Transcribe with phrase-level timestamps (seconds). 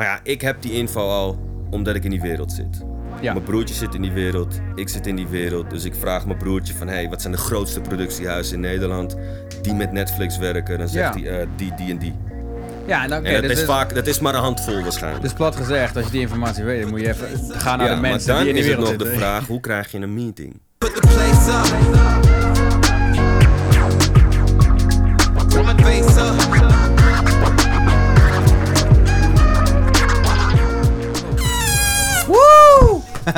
[0.00, 1.38] Maar ja, ik heb die info al
[1.70, 2.84] omdat ik in die wereld zit.
[3.20, 3.32] Ja.
[3.32, 5.70] Mijn broertje zit in die wereld, ik zit in die wereld.
[5.70, 9.16] Dus ik vraag mijn broertje van, hey, wat zijn de grootste productiehuizen in Nederland
[9.62, 10.78] die met Netflix werken?
[10.78, 11.20] Dan zegt Ja.
[11.20, 12.14] hij, eh, die, die en die.
[12.86, 15.22] Ja, en, oké, en dat dus, is dus- vaak, dat is maar een handvol waarschijnlijk.
[15.22, 17.94] dus plat gezegd, als je die informatie weet, dan moet je even gaan naar ja,
[17.94, 19.98] de mensen dan die in die is het wereld nog de vraag, hoe krijg je
[19.98, 20.60] een meeting?
[20.78, 21.68] Put the place up.
[25.48, 26.59] Put my face up.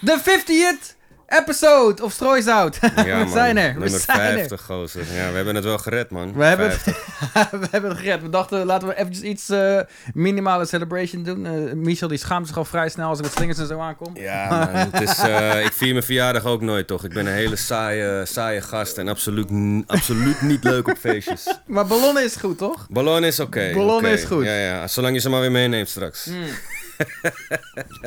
[0.00, 0.94] De 50th
[1.28, 2.78] episode of Strooizout.
[2.96, 5.04] Ja, we zijn er, we Nummer zijn 50, gozer.
[5.12, 6.32] Ja, we hebben het wel gered, man.
[6.32, 7.50] We hebben, het, 50.
[7.60, 8.22] we hebben het gered.
[8.22, 9.80] We dachten, laten we eventjes iets eh,
[10.14, 11.46] minimale celebration doen.
[11.46, 14.16] Eh, Michel die schaamt zich al vrij snel als ik met slingers en zo aankom.
[14.16, 14.90] Ja, man.
[14.90, 17.04] Het is, eh, ik vier mijn verjaardag ook nooit, toch?
[17.04, 19.50] Ik ben een hele saaie, saaie gast en absoluut,
[19.86, 21.58] absoluut niet leuk op feestjes.
[21.66, 22.86] Maar ballonnen is goed, toch?
[22.90, 23.70] Ballon is oké.
[23.74, 24.08] Ballon oké.
[24.08, 24.44] is goed.
[24.44, 24.88] Ja, ja.
[24.88, 26.28] Zolang je ze maar weer meeneemt straks.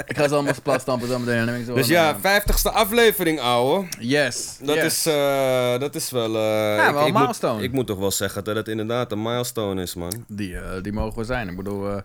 [0.05, 1.65] Ik ga ze allemaal plat stampen zo meteen.
[1.65, 2.21] Dus ja, mee.
[2.21, 3.85] vijftigste aflevering, ouwe.
[3.99, 4.57] Yes.
[4.61, 4.85] Dat, yes.
[4.85, 6.35] is, eh, dat is wel...
[6.35, 6.41] eh,
[6.75, 7.63] Ja, ik, wel een ik moet- milestone.
[7.63, 10.23] ik moet toch wel zeggen dat het inderdaad een milestone is, man.
[10.27, 11.49] Die, eh, die mogen we zijn.
[11.49, 12.01] Ik bedoel,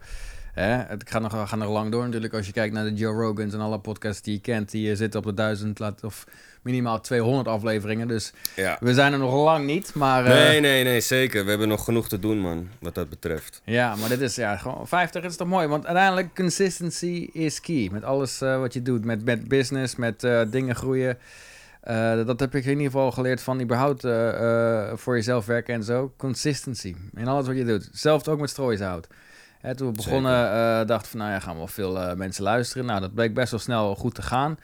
[0.52, 2.34] hè, het gaat nog, gaat nog lang door natuurlijk.
[2.34, 5.20] Als je kijkt naar de Joe Rogans en alle podcasts die je kent, die zitten
[5.20, 6.24] op de duizend laat, of
[6.62, 8.08] minimaal 200 afleveringen.
[8.08, 8.77] Dus Ja.
[8.80, 9.94] we zijn er nog lang niet.
[9.94, 11.42] Maar, eh, Nee, nee, nee, zeker.
[11.44, 13.60] We hebben nog genoeg te doen, man, wat dat betreft.
[13.64, 15.66] Ja, maar dit is ja, gewoon 50 is toch mooi.
[15.66, 17.88] Want uiteindelijk, consistency is key.
[17.92, 19.05] Met alles eh, wat je doet.
[19.05, 21.18] Met, met business, met eh, dingen groeien.
[22.27, 24.00] Dat heb ik in ieder geval geleerd van überhaupt
[25.00, 26.12] voor jezelf werken en zo.
[26.16, 27.88] Consistency in alles wat je doet.
[27.92, 29.06] Zelfs ook met strooishout.
[29.60, 30.33] Hè, toen we begonnen,
[30.86, 32.86] dachten we van, nou ja, gaan wel veel mensen luisteren.
[32.86, 34.58] Nou, dat bleek best wel snel goed te gaan.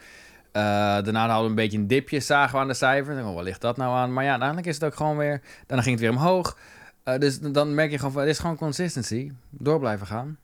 [0.51, 3.21] Eh, daarna hadden we een beetje een dipje, zagen we aan de cijfers.
[3.23, 4.13] Oh, waar ligt dat nou aan?
[4.13, 5.41] Maar ja, uiteindelijk is het ook gewoon weer...
[5.67, 6.57] Daarna ging het weer omhoog.
[7.03, 9.31] Eh, dus dan merk je gewoon van, het is gewoon consistency.
[9.49, 10.37] Door blijven gaan.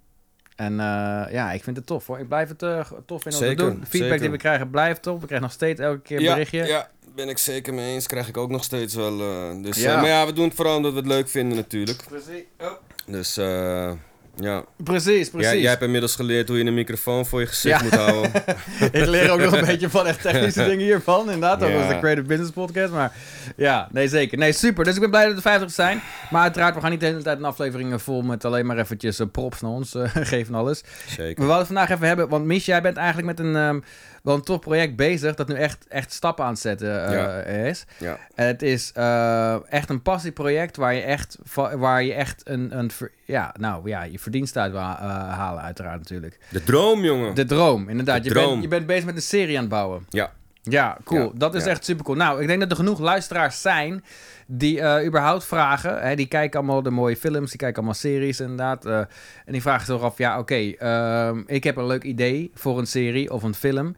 [0.56, 2.20] En eh, ja, ik vind het tof hoor.
[2.20, 3.80] Ik blijf het tof vinden om te Zeker, doen.
[3.80, 4.20] De feedback zeker.
[4.20, 5.20] die we krijgen blijft top.
[5.20, 6.66] We krijgen nog steeds elke keer ja, berichtje.
[6.66, 8.08] ja, ben ik zeker mee eens.
[8.08, 9.20] Krijg ik ook nog steeds wel.
[9.22, 9.96] eh, dus, Ja.
[10.02, 12.04] maar ja, we doen het vooral omdat we het leuk vinden natuurlijk.
[12.08, 12.44] Precies.
[12.60, 12.72] Oh.
[13.08, 13.92] Dus eh,
[14.40, 14.64] ja.
[14.84, 15.52] Precies, precies.
[15.52, 17.84] Jij, jij hebt inmiddels geleerd hoe je een microfoon voor je gezicht Ja.
[17.84, 18.32] moet houden.
[18.92, 21.20] ik leer ook nog een beetje van echt technische dingen hiervan.
[21.20, 21.78] Inderdaad, ook Ja.
[21.78, 22.92] als de Creative Business Podcast.
[22.94, 23.12] Maar
[23.56, 24.38] ja, nee zeker.
[24.38, 24.84] Nee, super.
[24.84, 26.02] Dus ik ben blij dat het 50 zijn.
[26.30, 29.20] Maar uiteraard, we gaan niet de hele tijd een aflevering vol met alleen maar eventjes
[29.20, 30.82] eh, props naar ons eh, geven en alles.
[30.82, 31.36] We Zeker.
[31.40, 33.80] wilden het vandaag even hebben, want Mich, jij bent eigenlijk met een ehm,
[34.26, 37.40] wel een tof project bezig dat nu echt, echt stappen aan het zetten eh, Ja.
[37.42, 37.86] is.
[37.98, 38.18] Ja.
[38.36, 41.38] En het is eh, echt een passieproject waar je echt,
[41.76, 42.92] waar je echt een, een
[43.26, 44.98] ja, nou ja, je verdienst uit wil eh,
[45.30, 46.40] halen uiteraard natuurlijk.
[46.50, 47.36] De droom, jongen.
[47.36, 48.24] De droom, inderdaad.
[48.24, 48.50] De je, droom.
[48.50, 50.06] Bent, je bent bezig met een serie aan het bouwen.
[50.10, 50.32] Ja.
[50.70, 51.24] Ja, cool.
[51.24, 51.70] Ja, dat is ja.
[51.70, 52.18] echt super cool.
[52.18, 54.04] Nou, ik denk dat er genoeg luisteraars zijn
[54.48, 56.02] die eh, überhaupt vragen.
[56.02, 58.86] Hè, die kijken allemaal de mooie films, die kijken allemaal series inderdaad.
[58.86, 58.98] eh,
[59.46, 62.88] en die vragen zich af, ja oké, ehm, ik heb een leuk idee voor een
[62.88, 63.96] serie of een film.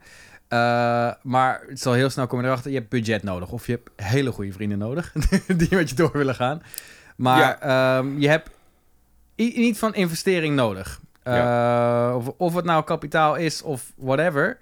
[0.48, 0.58] Eh,
[1.22, 3.50] maar het zal heel snel komen erachter, je hebt budget nodig.
[3.52, 5.12] Of je hebt hele goede vrienden nodig
[5.56, 6.62] die met je door willen gaan.
[7.16, 8.50] Maar ehm, je hebt
[9.36, 11.00] niet van investering nodig.
[12.14, 14.58] Of, of het nou kapitaal is of whatever.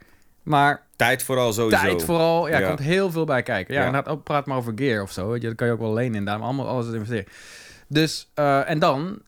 [0.47, 1.83] Maar Tijd vooral sowieso.
[1.83, 2.49] tijd vooral.
[2.49, 2.67] Ja, er Ja.
[2.67, 3.75] komt heel veel bij kijken.
[3.75, 4.05] Ja, Ja.
[4.09, 5.29] ook praat maar over gear of zo.
[5.31, 6.39] Weet je, dat kan je ook wel lenen inderdaad.
[6.39, 7.27] Maar allemaal alles investeren.
[7.89, 9.19] Dus, eh, en dan...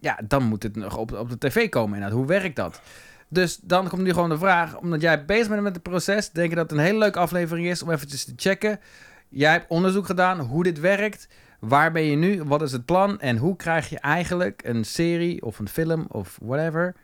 [0.00, 2.18] Ja, dan moet het nog op, op de tv komen inderdaad.
[2.18, 2.80] Hoe werkt dat?
[3.28, 4.76] Dus dan komt nu gewoon de vraag...
[4.76, 6.30] Omdat jij bezig bent met het proces...
[6.30, 8.80] Denk je dat het een hele leuke aflevering is om eventjes te checken.
[9.28, 11.28] Jij hebt onderzoek gedaan hoe dit werkt.
[11.60, 12.42] Waar ben je nu?
[12.44, 13.20] Wat is het plan?
[13.20, 16.94] En hoe krijg je eigenlijk een serie of een film of whatever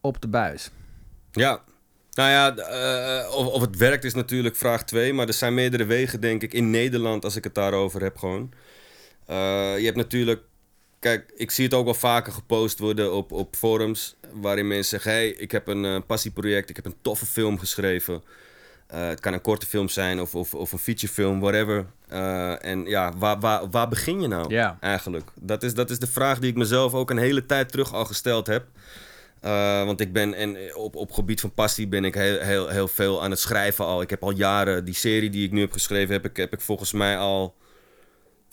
[0.00, 0.70] op de buis?
[1.30, 1.60] Ja.
[2.18, 5.12] Nou ja, eh, of, of het werkt is natuurlijk vraag 2.
[5.12, 8.52] Maar er zijn meerdere wegen, denk ik, in Nederland, als ik het daarover heb gewoon.
[9.26, 10.42] Eh, je hebt natuurlijk...
[10.98, 14.16] Kijk, ik zie het ook wel vaker gepost worden op, op forums...
[14.32, 15.10] waarin mensen zeggen...
[15.10, 18.22] hey, ik heb een eh, passieproject, ik heb een toffe film geschreven.
[18.86, 21.86] Het kan een korte film zijn of, of, of een featurefilm, whatever.
[22.60, 25.30] En ja, waar, waar, waar begin je nou eigenlijk?
[25.40, 28.04] Dat is, dat is de vraag die ik mezelf ook een hele tijd terug al
[28.04, 28.66] gesteld heb.
[29.40, 32.88] Eh, want ik ben, en op, op gebied van passie ben ik heel, heel, heel
[32.88, 34.02] veel aan het schrijven al.
[34.02, 36.60] Ik heb al jaren, die serie die ik nu heb geschreven, heb ik, heb ik
[36.60, 37.56] volgens mij al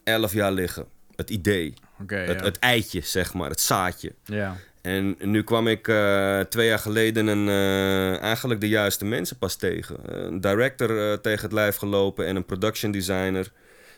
[0.03, 0.85] elf jaar liggen.
[1.15, 1.73] Het idee,
[2.07, 4.13] het, het eitje, zeg maar, het zaadje.
[4.23, 4.55] ja.
[4.81, 9.55] En nu kwam ik eh, twee jaar geleden een, eh, eigenlijk de juiste mensen pas
[9.55, 9.97] tegen.
[10.25, 13.51] Een director tegen het lijf gelopen en een production designer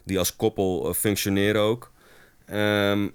[0.03, 1.91] die als koppel functioneren ook.
[2.45, 3.07] Ehm,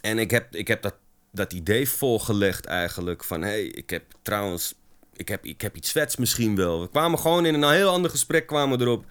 [0.00, 0.94] en ik heb, ik heb dat,
[1.32, 3.42] dat idee volgelegd eigenlijk van...
[3.42, 4.74] hé, hey, ik heb trouwens...
[5.16, 6.80] ik heb, ik heb iets vets misschien wel.
[6.80, 9.04] We kwamen gewoon in een heel ander gesprek kwamen erop.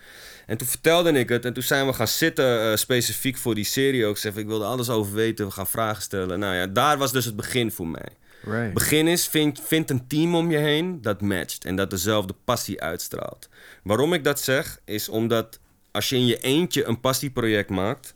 [0.45, 3.63] En toen vertelde ik het en toen zijn we gaan zitten eh, specifiek voor die
[3.65, 4.15] serie ook.
[4.15, 6.39] Ik zei, ik wilde alles over weten, we gaan vragen stellen.
[6.39, 8.09] Nou ja, daar was dus het begin voor mij.
[8.43, 8.73] Right.
[8.73, 12.81] Begin is, vind, vind een team om je heen dat matcht en dat dezelfde passie
[12.81, 13.49] uitstraalt.
[13.83, 15.59] Waarom ik dat zeg, is omdat
[15.91, 18.13] als je in je eentje een passieproject maakt,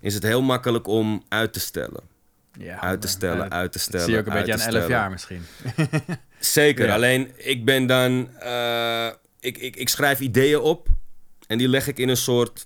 [0.00, 2.09] is het heel makkelijk om uit te stellen.
[2.60, 4.04] Ja, Uit te stellen, uit te stellen.
[4.04, 4.88] zie je ook een beetje aan 11 stellen.
[4.88, 5.42] jaar misschien.
[6.38, 6.94] Zeker, Ja.
[6.94, 8.28] alleen ik ben dan.
[8.38, 9.06] eh,
[9.40, 10.88] ik, ik, ik schrijf ideeën op
[11.46, 12.64] en die leg ik in een soort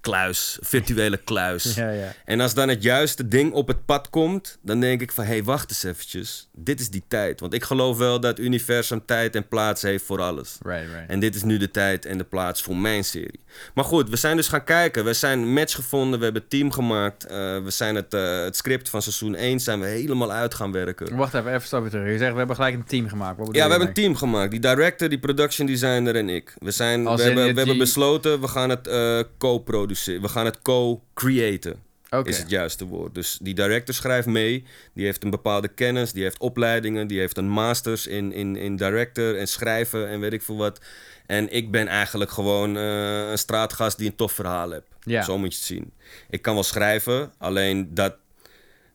[0.00, 1.74] kluis, virtuele kluis.
[1.74, 2.14] ja, ja.
[2.24, 5.30] En als dan het juiste ding op het pad komt, dan denk ik van hé,
[5.30, 6.47] hey, wacht eens eventjes.
[6.60, 7.40] Dit is die tijd.
[7.40, 10.58] Want ik geloof wel dat het universum tijd en plaats heeft voor alles.
[10.62, 11.08] Right, right.
[11.08, 13.40] En dit is nu de tijd en de plaats voor mijn serie.
[13.74, 15.04] Maar goed, we zijn dus gaan kijken.
[15.04, 17.26] We zijn een match gevonden, we hebben team gemaakt.
[17.26, 20.72] Eh, we zijn het, eh, het script van seizoen 1 zijn we helemaal uit gaan
[20.72, 21.16] werken.
[21.16, 22.12] Wacht even, even stapje terug.
[22.12, 23.38] Je zegt, we hebben gelijk een team gemaakt.
[23.38, 24.50] Ja, we hebben een team gemaakt.
[24.50, 26.54] Die director, die production designer en ik.
[26.58, 30.22] We, zijn, we, Als hebben, we hebben besloten, we gaan het eh, co-produceren.
[30.22, 31.86] We gaan het co-creëten.
[32.24, 33.14] Is het juiste woord.
[33.14, 34.64] Dus die director schrijft mee.
[34.92, 36.12] Die heeft een bepaalde kennis.
[36.12, 37.06] Die heeft opleidingen.
[37.06, 40.80] Die heeft een masters in, in, in director en schrijven en weet ik veel wat.
[41.26, 45.24] En ik ben eigenlijk gewoon eh, een straatgast die een tof verhaal heeft.
[45.24, 45.92] Zo moet je het zien.
[46.30, 48.14] Ik kan wel schrijven, alleen dat,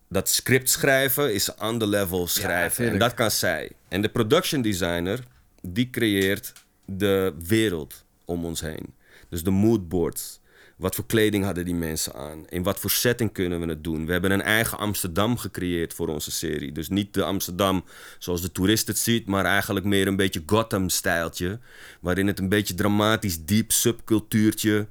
[0.07, 1.43] dat script schrijven is
[1.77, 2.89] the level schrijven.
[2.89, 3.71] en dat kan zij.
[3.87, 5.19] En de production designer,
[5.61, 6.53] die creëert
[6.85, 8.93] de wereld om ons heen.
[9.29, 10.39] Dus de moodboards.
[10.75, 12.45] Wat voor kleding hadden die mensen aan?
[12.49, 14.05] In wat voor setting kunnen we het doen?
[14.05, 16.71] We hebben een eigen Amsterdam gecreëerd voor onze serie.
[16.71, 17.83] Dus niet de Amsterdam
[18.19, 21.59] zoals de toerist het ziet, maar eigenlijk meer een beetje Gotham-stijltje.
[21.99, 24.87] Waarin het een beetje dramatisch, diep subcultuurtje.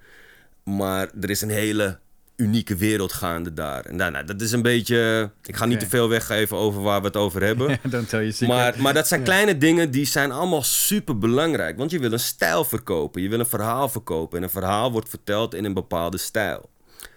[0.63, 1.99] Maar er is een hele
[2.37, 3.85] unieke wereld gaande daar.
[3.85, 5.31] En nou, nou, dat is een beetje.
[5.43, 7.79] Ik ga niet te veel weggeven over waar we het over hebben.
[7.91, 8.49] Tell you secret.
[8.49, 11.77] Maar, maar dat zijn kleine dingen die zijn allemaal super belangrijk.
[11.79, 13.23] Want je wil een stijl verkopen.
[13.23, 14.39] Je wil een verhaal verkopen.
[14.39, 16.71] En een verhaal wordt verteld in een bepaalde stijl.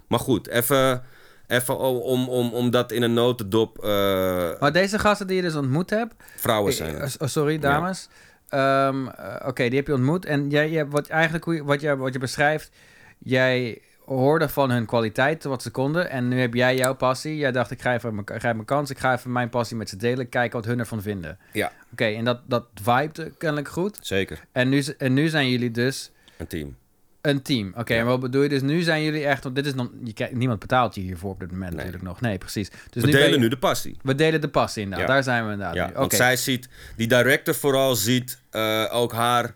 [0.07, 1.03] Maar goed, even,
[1.47, 3.83] even om, om, om dat in een notendop.
[3.83, 3.89] eh,
[4.59, 6.13] Maar deze gasten die je dus ontmoet hebt...
[6.35, 6.97] vrouwen Eh, zijn.
[6.97, 8.07] eh, oh, sorry, dames.
[8.49, 10.25] Ehm, eh, Oké, die heb je ontmoet.
[10.25, 12.69] En jij, jij, wat, eigenlijk je, wat, jij, wat je beschrijft...
[13.17, 16.09] Jij hoorde van hun kwaliteiten wat ze konden.
[16.09, 17.37] En nu heb jij jouw passie.
[17.37, 18.89] Jij dacht, ik ga even mijn, mijn kans.
[18.89, 20.29] Ik ga even mijn passie met ze delen.
[20.29, 21.37] Kijken wat hun ervan vinden.
[21.53, 22.65] Ja, Oké, en dat, dat
[23.37, 23.97] kennelijk goed.
[24.01, 24.43] zeker.
[24.51, 26.75] En nu, en nu zijn jullie dus Een team.
[27.21, 27.73] een team.
[27.77, 27.99] Oké, Ja.
[27.99, 28.49] en wat bedoel je?
[28.49, 29.43] Dus nu zijn jullie echt...
[29.43, 29.89] Want dit is nog...
[30.03, 31.77] Je, niemand betaalt je hiervoor op dit moment Nee.
[31.85, 32.21] natuurlijk nog.
[32.21, 32.69] Nee, precies.
[32.69, 33.97] Dus we nu delen je- nu de passie.
[34.03, 35.07] We delen de passie inderdaad.
[35.07, 35.13] Ja.
[35.13, 35.93] Daar zijn we inderdaad Ja, nu.
[35.93, 39.53] want zij ziet, die director vooral ziet eh, ook haar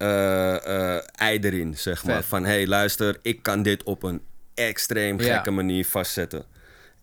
[0.00, 2.14] ei erin, zeg maar.
[2.16, 2.24] Vet.
[2.24, 4.22] Van, hé, hey, luister, ik kan dit op een
[4.54, 5.34] extreem Ja.
[5.34, 6.44] gekke manier vastzetten.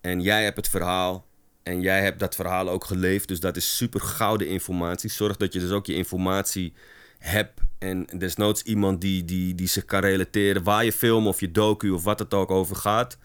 [0.00, 1.26] En jij hebt het verhaal
[1.62, 3.28] en jij hebt dat verhaal ook geleefd.
[3.28, 5.10] Dus dat is super gouden informatie.
[5.10, 6.72] Zorg dat je dus ook je informatie
[7.18, 7.60] hebt.
[7.78, 11.90] En desnoods iemand die, die, die zich kan relateren waar je film of je docu
[11.90, 13.18] of wat het ook over gaat.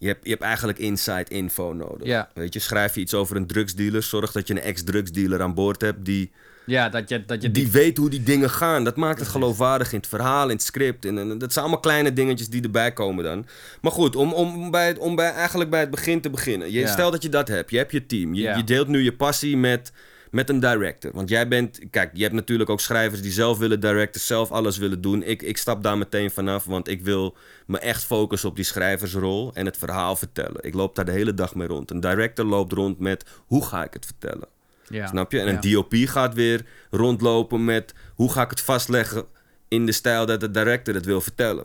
[0.00, 2.06] Je hebt, je hebt eigenlijk inside info nodig.
[2.06, 2.28] Ja.
[2.34, 5.80] Weet je, schrijf je iets over een drugsdealer, zorg dat je een ex-drugsdealer aan boord
[5.80, 6.30] hebt die,
[6.66, 8.84] Ja, dat je, dat je die weet hoe die dingen gaan.
[8.84, 11.04] Dat maakt het geloofwaardig in het verhaal, in het script.
[11.04, 13.46] En, en dat zijn allemaal kleine dingetjes die erbij komen dan.
[13.80, 16.72] Maar goed, om, om, bij, het- om bij, eigenlijk bij het begin te beginnen.
[16.72, 16.86] Je, Ja.
[16.86, 18.34] Stel dat je dat hebt, je hebt je team.
[18.34, 18.56] Je, Ja.
[18.56, 19.92] je deelt nu je passie met,
[20.30, 21.10] met een director.
[21.14, 24.78] Want jij bent, kijk, je hebt natuurlijk ook schrijvers die zelf willen directen, zelf alles
[24.78, 25.22] willen doen.
[25.22, 27.36] Ik, ik stap daar meteen vanaf, want ik wil
[27.66, 30.64] me echt focussen op die schrijversrol en het verhaal vertellen.
[30.64, 31.90] Ik loop daar de hele dag mee rond.
[31.90, 34.48] Een director loopt rond met hoe ga ik het vertellen.
[34.88, 35.06] Ja.
[35.06, 35.40] Snap je?
[35.40, 35.52] En Ja.
[35.62, 39.24] een DOP gaat weer rondlopen met hoe ga ik het vastleggen
[39.68, 41.64] in de stijl dat de director het wil vertellen.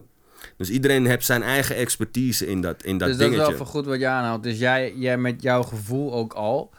[0.57, 3.55] Dus iedereen heeft zijn eigen expertise in dat, in dat dus dat is dingetje.
[3.55, 4.43] wel voor goed wat je aanhaalt.
[4.43, 6.71] Dus jij, jij met jouw gevoel ook al.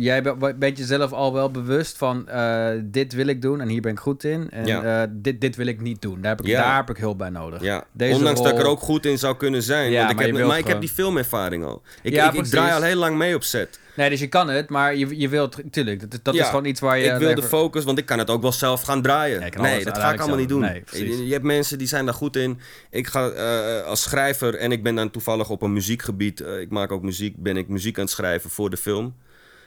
[0.00, 3.80] Jij be- bent jezelf al wel bewust van eh, dit wil ik doen en hier
[3.80, 4.50] ben ik goed in.
[4.50, 5.02] En Ja.
[5.02, 6.20] eh, dit, dit wil ik niet doen.
[6.20, 6.62] Daar heb ik, Ja.
[6.62, 7.62] daar heb ik hulp bij nodig.
[7.62, 9.92] Ja, Deze ondanks dat ik er ook goed in zou kunnen zijn.
[9.92, 11.82] Want ik maar heb, ik heb die filmervaring al.
[12.02, 13.78] Ik, ik, draai al heel lang mee op set.
[13.96, 15.56] Nee, dus je kan het, maar je, je wilt...
[15.70, 17.04] Tuurlijk, dat, is gewoon iets waar je...
[17.04, 19.40] ik wil de focus, want ik kan het ook wel zelf gaan draaien.
[19.40, 20.60] Nee, alles dat ga ik allemaal niet doen.
[20.60, 22.58] Nee, je, je hebt mensen die zijn daar goed in.
[22.90, 26.40] Ik ga eh, als schrijver, en ik ben dan toevallig op een muziekgebied.
[26.40, 29.14] ik maak ook muziek, ben ik muziek aan het schrijven voor de film.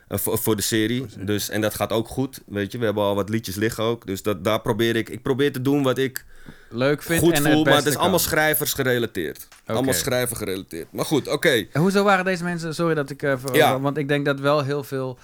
[0.09, 1.05] Eh, voor, voor de serie.
[1.19, 2.39] Dus, en dat gaat ook goed.
[2.45, 4.05] Weet je, we hebben al wat liedjes liggen ook.
[4.05, 5.09] Dus dat, daar probeer ik.
[5.09, 6.25] Ik probeer te doen wat ik
[6.69, 7.55] leuk vindt goed en voel.
[7.55, 9.47] het Maar het is allemaal schrijvers gerelateerd.
[9.65, 10.87] Allemaal schrijver gerelateerd.
[10.91, 11.65] Maar goed, oké.
[11.71, 12.75] En Hoezo waren deze mensen...
[12.75, 13.23] Sorry dat ik...
[13.23, 13.79] eh, Ja.
[13.79, 15.17] Want ik denk dat wel heel veel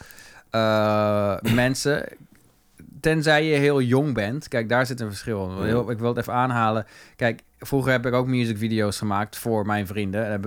[0.50, 2.06] eh, mensen...
[3.06, 4.48] Tenzij je heel jong bent.
[4.48, 5.62] Kijk, daar zit een verschil.
[5.64, 6.86] Heel, ik wil het even aanhalen.
[7.16, 10.42] Kijk, vroeger heb ik ook musicvideo's gemaakt voor mijn vrienden.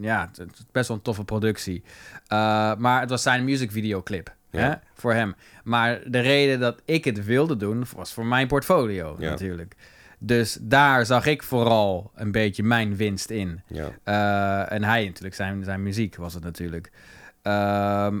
[0.00, 1.82] Ja, het is best wel een toffe productie.
[2.26, 4.34] Eh, maar het was zijn musicvideoclip.
[4.50, 4.60] Ja.
[4.60, 4.74] Hè?
[4.94, 5.34] Voor hem.
[5.64, 9.30] Maar de reden dat ik het wilde doen, was voor mijn portfolio Ja.
[9.30, 9.74] natuurlijk.
[10.18, 13.60] Dus daar zag ik vooral een beetje mijn winst in.
[13.66, 13.88] Ja.
[14.02, 16.90] Eh, en hij natuurlijk, zijn, zijn muziek was het natuurlijk.
[17.44, 18.20] Ehm,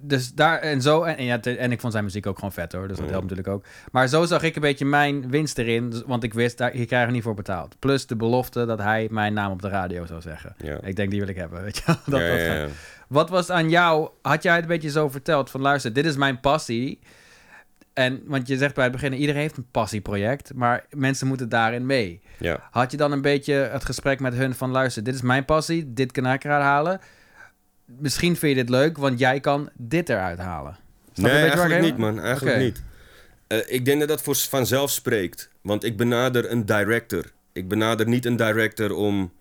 [0.00, 1.02] dus daar en zo.
[1.02, 2.88] En, en, ja, en ik vond zijn muziek ook gewoon vet hoor.
[2.88, 3.64] Dus dat helpt natuurlijk ook.
[3.92, 5.90] Maar zo zag ik een beetje mijn winst erin.
[5.90, 7.76] dus- Want ik wist, daar, hier krijg ik niet voor betaald.
[7.78, 10.54] Plus de belofte dat hij mijn naam op de radio zou zeggen.
[10.58, 10.78] Ja.
[10.82, 11.62] Ik denk die wil ik hebben.
[11.62, 11.84] Weet je?
[11.86, 12.66] dat, Ja, dat ja.
[13.08, 14.08] Wat was aan jou?
[14.22, 16.98] Had jij het een beetje zo verteld van luister, dit is mijn passie.
[17.92, 21.86] En want je zegt bij het begin, iedereen heeft een passieproject, maar mensen moeten daarin
[21.86, 22.20] mee.
[22.70, 25.92] Had je dan een beetje het gesprek met hun van luister, dit is mijn passie,
[25.92, 27.00] dit kan ik eruit halen.
[27.98, 30.76] Misschien vind je dit leuk, want jij kan dit eruit halen.
[31.12, 32.20] Snap Nee, eigenlijk niet, man.
[32.20, 32.82] Eigenlijk niet.
[33.46, 35.48] Eh, ik denk dat dat voor vanzelf spreekt.
[35.60, 37.24] Want ik benader een director.
[37.52, 39.32] Ik benader niet een director om,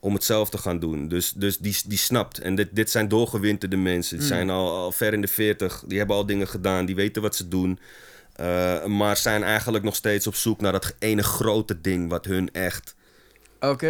[0.00, 1.08] om het zelf te gaan doen.
[1.08, 2.38] Dus, dus die, die snapt.
[2.38, 4.16] En dit, dit zijn doorgewinterde mensen.
[4.18, 4.32] Die Mm.
[4.32, 5.84] zijn al, al ver in de 40.
[5.86, 6.86] Die hebben al dingen gedaan.
[6.86, 7.78] Die weten wat ze doen.
[8.32, 12.52] Eh, maar zijn eigenlijk nog steeds op zoek naar dat ene grote ding wat hun
[12.52, 12.94] echt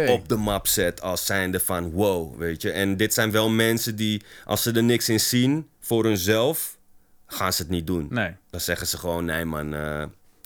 [0.09, 2.71] Op de map zet als zijnde van wow, weet je.
[2.71, 6.77] En dit zijn wel mensen die, als ze er niks in zien voor hunzelf,
[7.27, 8.07] gaan ze het niet doen.
[8.09, 8.35] Nee.
[8.49, 10.03] Dan zeggen ze gewoon, nee man, eh,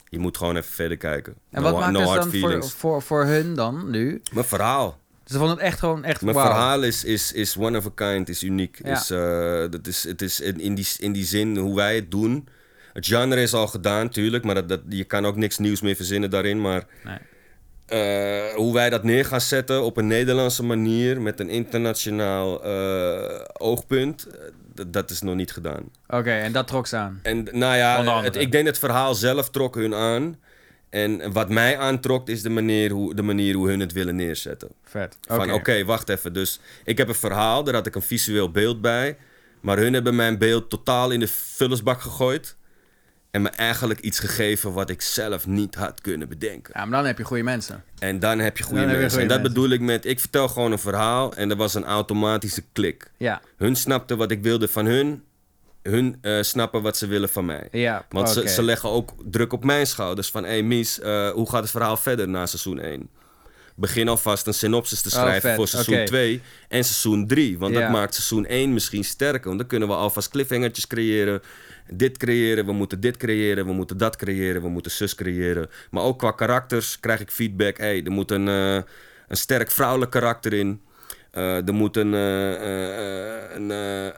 [0.10, 1.34] je moet gewoon even verder kijken.
[1.52, 4.22] En No- wat maakt no het dan voor, voor, voor hun dan nu?
[4.34, 5.00] Mijn verhaal.
[5.26, 8.30] Ze vonden het echt gewoon echt Mijn verhaal is, is, is one of a kind,
[8.30, 8.80] is uniek.
[8.84, 9.00] Ja.
[9.00, 12.12] Is, eh, dat is, het is in, in, die, in die zin hoe wij het
[12.12, 12.48] doen.
[12.94, 15.96] Het genre is al gedaan, tuurlijk, maar dat, dat, je kan ook niks nieuws meer
[15.96, 16.62] verzinnen daarin.
[16.62, 17.18] Maar Nee.
[17.92, 23.40] Eh, hoe wij dat neer gaan zetten op een Nederlandse manier met een internationaal eh,
[23.54, 24.28] oogpunt,
[24.76, 25.84] eh, dat- is nog niet gedaan.
[26.08, 27.20] Oké, en dat trok ze aan.
[27.24, 30.40] En nou ja, het, ik denk dat het verhaal zelf trok hun aan.
[30.90, 34.70] En wat mij aantrok is de manier hoe, de manier hoe hun het willen neerzetten.
[34.84, 35.18] Vet.
[35.28, 36.34] Van oké, wacht even.
[36.34, 39.18] Dus ik heb een verhaal, daar had ik een visueel beeld bij.
[39.62, 42.56] Maar hun hebben mijn beeld totaal in de vullersbak gegooid.
[43.32, 46.74] En me eigenlijk iets gegeven wat ik zelf niet had kunnen bedenken.
[46.76, 47.84] Ja, maar dan heb je goede mensen.
[48.00, 49.20] En dan heb je goede Dan heb je mensen.
[49.20, 49.62] goede en dat mensen.
[49.70, 53.12] bedoel ik met, ik vertel gewoon een verhaal en er was een automatische klik.
[53.18, 55.24] Ja, Hun snapten wat ik wilde van hun.
[55.82, 57.68] Hun eh, snappen wat ze willen van mij.
[57.72, 58.06] ja.
[58.10, 60.32] Want ze, ze leggen ook druk op mijn schouders.
[60.32, 63.10] Van, hé hey, Mies, eh, hoe gaat het verhaal verder na seizoen 1?
[63.76, 66.06] Begin alvast een synopsis te Oh, schrijven voor seizoen oké.
[66.06, 67.58] 2 en seizoen 3.
[67.60, 67.80] Want Ja.
[67.82, 69.46] dat maakt seizoen 1 misschien sterker.
[69.48, 71.42] Want dan kunnen we alvast cliffhangertjes creëren.
[71.90, 75.70] Dit creëren, we moeten dit creëren, we moeten dat creëren, we moeten zus creëren.
[75.92, 77.78] Maar ook qua karakters krijg ik feedback.
[77.78, 78.76] Hey, er moet een, eh,
[79.28, 80.82] een sterk vrouwelijk karakter in.
[81.32, 83.70] Eh, er moet een, eh, een,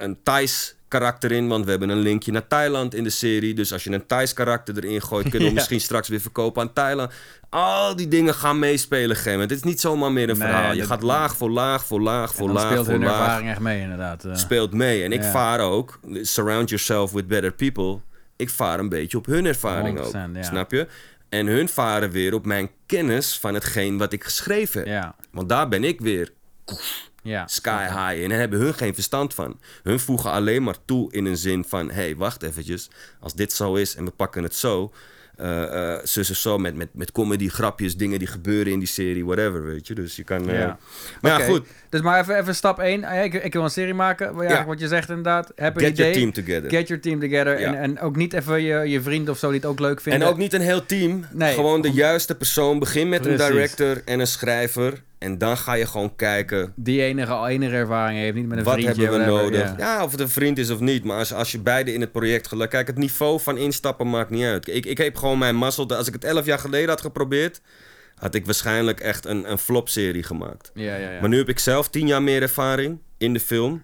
[0.03, 3.53] een Thais karakter in, want we hebben een linkje naar Thailand in de serie.
[3.53, 5.53] Dus als je een Thais karakter erin gooit, kunnen we Ja.
[5.53, 7.11] misschien straks weer verkopen aan Thailand.
[7.49, 9.49] Al die dingen gaan meespelen, op een gegeven moment.
[9.49, 10.71] Het is niet zomaar meer een Nee, verhaal.
[10.73, 13.19] Je dat- gaat laag voor laag voor laag voor laag speelt voor hun laag.
[13.19, 14.23] ervaring echt mee, inderdaad.
[14.25, 14.35] eh.
[14.35, 15.03] Speelt mee.
[15.03, 15.31] En ik Ja.
[15.31, 17.99] vaar ook, surround yourself with better people.
[18.35, 20.05] Ik vaar een beetje op hun ervaring ook.
[20.13, 20.43] 100%, ja.
[20.43, 20.87] Snap je?
[21.29, 24.87] En hun varen weer op mijn kennis van hetgeen wat ik geschreven heb.
[24.89, 26.29] ja, Want daar ben ik weer
[27.23, 27.47] ja.
[27.47, 28.23] sky high.
[28.23, 29.59] En daar hebben hun geen verstand van.
[29.83, 31.87] Hun voegen alleen maar toe in een zin van...
[31.89, 32.89] hé, hey, wacht eventjes.
[33.19, 34.91] Als dit zo is en we pakken het zo...
[35.37, 38.87] eh eh zus of zo, met, met, met comedy, grapjes, dingen die gebeuren in die
[38.87, 39.93] serie, whatever, weet je.
[39.95, 40.49] Dus je kan...
[40.49, 40.77] eh, Ja.
[41.21, 41.67] Maar ja, goed.
[41.89, 43.03] Dus maar even, even stap 1.
[43.23, 44.35] Ik, ik wil een serie maken.
[44.35, 44.65] Ja, Ja.
[44.65, 45.51] Wat je zegt inderdaad.
[45.55, 46.05] Heb een Get idee.
[46.13, 46.69] your team together.
[46.69, 47.59] Get your team together.
[47.59, 47.67] Ja.
[47.67, 50.21] En, en ook niet even je, je vriend of zo die het ook leuk vinden.
[50.21, 51.25] En ook niet een heel team.
[51.31, 51.53] Nee.
[51.53, 52.79] Gewoon de juiste persoon.
[52.79, 55.01] Begin met een director en een schrijver.
[55.23, 56.73] En dan ga je gewoon kijken...
[56.75, 58.35] Die enige, enige ervaring heeft.
[58.35, 59.01] Niet met een Wat vriendje.
[59.01, 59.77] hebben we whatever, nodig?
[59.77, 59.95] ja.
[59.95, 60.03] Ja.
[60.03, 61.03] of het een vriend is of niet.
[61.03, 62.69] Maar als, als je beide in het project gelijk...
[62.69, 64.67] Kijk, het niveau van instappen maakt niet uit.
[64.67, 65.87] Ik, ik heb gewoon mijn mazzel...
[65.95, 67.61] Als ik het elf jaar geleden had geprobeerd...
[68.15, 70.71] had ik waarschijnlijk echt een, een flop-serie gemaakt.
[70.73, 71.19] Ja, ja, ja.
[71.19, 73.83] Maar nu heb ik zelf tien jaar meer ervaring in de film.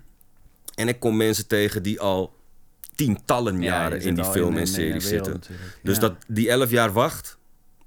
[0.75, 2.33] En ik kom mensen tegen die al
[2.95, 5.41] tientallen Ja, jaren in die film en wereld zitten.
[5.83, 7.38] Dus dat, die elf jaar wacht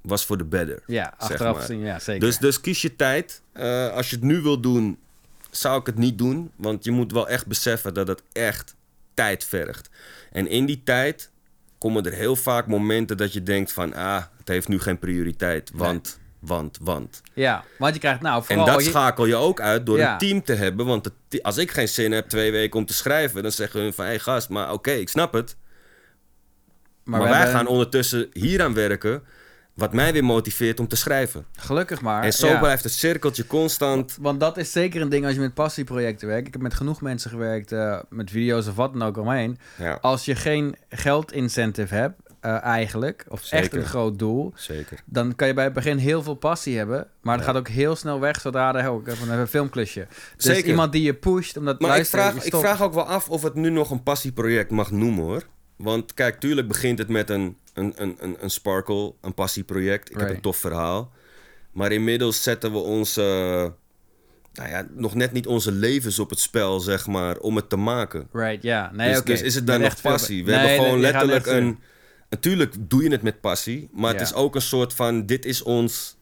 [0.02, 0.82] was voor de better.
[0.86, 1.66] Ja, zeg achteraf maar.
[1.66, 2.20] zien, ja, zeker.
[2.20, 3.42] Dus, dus kies je tijd.
[3.52, 4.98] Eh, als je het nu wil doen,
[5.50, 6.50] zou ik het niet doen.
[6.56, 8.74] Want je moet wel echt beseffen dat het echt
[9.14, 9.90] tijd vergt.
[10.32, 11.30] En in die tijd
[11.78, 13.94] komen er heel vaak momenten dat je denkt van...
[13.94, 17.20] ah, het heeft nu geen prioriteit, want, want, want.
[17.32, 18.66] ja, want je krijgt nou En vooral...
[18.66, 20.12] dat je- schakel je ook uit door Ja.
[20.12, 20.86] een team te hebben.
[20.86, 23.42] Want het als ik geen zin heb twee weken om te schrijven...
[23.42, 25.56] dan zeggen hun van, hé hey, gast, maar oké, ik snap het.
[27.04, 29.22] Maar, wij hebben- gaan ondertussen hier aan werken...
[29.74, 31.46] wat mij weer motiveert om te schrijven.
[31.56, 32.22] Gelukkig maar.
[32.22, 32.58] En zo ja.
[32.58, 34.16] blijft het cirkeltje constant...
[34.20, 36.46] Want dat is zeker een ding als je met passieprojecten werkt.
[36.46, 39.58] Ik heb met genoeg mensen gewerkt, eh, met video's of wat dan ook omheen.
[39.78, 39.98] Ja.
[40.00, 43.78] Als je geen geldincentive hebt, eh, eigenlijk, of echt Zeker.
[43.78, 45.00] een groot doel, Zeker.
[45.04, 47.52] dan kan je bij het begin heel veel passie hebben, maar dat Ja.
[47.52, 50.06] gaat ook heel snel weg zodra er ook even een filmklusje.
[50.36, 50.68] Dus Zeker.
[50.68, 53.28] iemand die je pusht, omdat Maar ik luisteren, vraag, je ik vraag ook wel af
[53.28, 55.42] of het nu nog een passieproject mag noemen hoor.
[55.82, 60.10] Want kijk, tuurlijk begint het met een, een, een, een, een sparkle, een passieproject.
[60.10, 61.12] Ik heb een tof verhaal.
[61.72, 63.20] Maar inmiddels zetten we onze,
[64.52, 67.76] nou ja, nog net niet onze levens op het spel, zeg maar, om het te
[67.76, 68.28] maken.
[68.32, 68.90] Right, ja.
[68.92, 70.44] Nee, dus, dus is het dan nog veel- passie?
[70.44, 71.78] We Nee, hebben nee, gewoon letterlijk een...
[72.30, 75.26] Natuurlijk doe je het met passie, maar het is ook een soort van...
[75.26, 76.16] Dit is ons,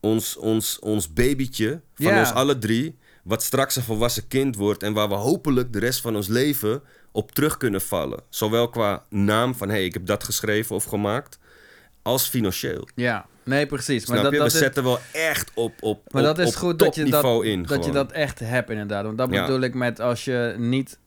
[0.00, 2.98] ons, ons, ons babytje van ons alle drie...
[3.24, 4.82] wat straks een volwassen kind wordt...
[4.82, 8.20] en waar we hopelijk de rest van ons leven op terug kunnen vallen.
[8.28, 9.68] Zowel qua naam van...
[9.68, 11.38] hé, hey, ik heb dat geschreven of gemaakt...
[12.02, 12.88] als financieel.
[12.94, 14.06] Ja, nee, precies.
[14.06, 14.38] Maar Snap dat, je?
[14.38, 16.94] dat we is, zetten wel echt op, op, maar op, dat is op goed dat
[16.94, 17.62] je dat, in.
[17.62, 19.04] dat je dat echt hebt, inderdaad.
[19.04, 19.46] Want dat Ja.
[19.46, 20.98] bedoel ik met als je niet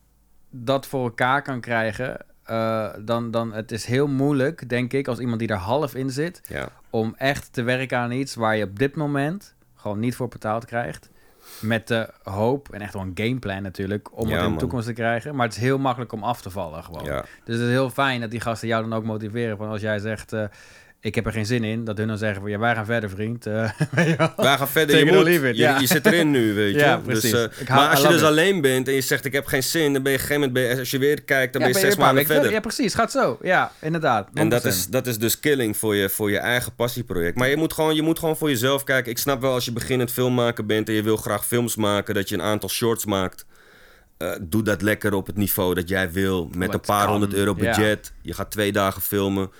[0.49, 5.19] dat voor elkaar kan krijgen, eh, dan, dan het is heel moeilijk, denk ik, als
[5.19, 6.69] iemand die er half in zit, Ja.
[6.89, 10.65] om echt te werken aan iets waar je op dit moment gewoon niet voor betaald
[10.65, 11.09] krijgt.
[11.61, 14.59] Met de hoop, en echt wel een gameplan natuurlijk, om Ja, het in de man.
[14.59, 15.35] toekomst te krijgen.
[15.35, 17.03] Maar het is heel makkelijk om af te vallen gewoon.
[17.03, 17.25] Ja.
[17.43, 19.57] Dus het is heel fijn dat die gasten jou dan ook motiveren.
[19.57, 20.43] Van als jij zegt, eh,
[21.03, 23.09] ik heb er geen zin in, dat hun dan zeggen van, ja, wij gaan verder
[23.09, 23.45] vriend.
[23.45, 24.33] Eh, weet je wel?
[24.35, 24.97] Wij gaan verder.
[24.97, 25.79] Je, moet, it, je, ja.
[25.79, 26.79] je zit erin nu, weet je.
[26.83, 27.31] Ja, dus, precies.
[27.33, 28.23] eh, hou- maar als je dus it.
[28.23, 30.53] alleen bent en je zegt ik heb geen zin, dan ben je op een gegeven
[30.53, 32.51] moment, als je weer kijkt, dan Ja, ben je ben zes maanden verder.
[32.51, 32.93] Ja, precies.
[32.93, 33.37] Gaat zo.
[33.41, 34.29] Ja, inderdaad.
[34.33, 34.65] En dat 100%.
[34.65, 37.37] is, dat is dus killing voor je, voor je eigen passieproject.
[37.37, 39.11] Maar je moet, gewoon, je moet gewoon voor jezelf kijken.
[39.11, 42.29] Ik snap wel als je beginnend filmmaker bent en je wil graag films maken, dat
[42.29, 43.45] je een aantal shorts maakt.
[44.17, 46.49] Eh, doe dat lekker op het niveau dat jij wil.
[46.55, 47.63] Met Wat een paar kan, honderd euro ja.
[47.65, 48.13] budget.
[48.21, 49.51] Je gaat twee dagen filmen.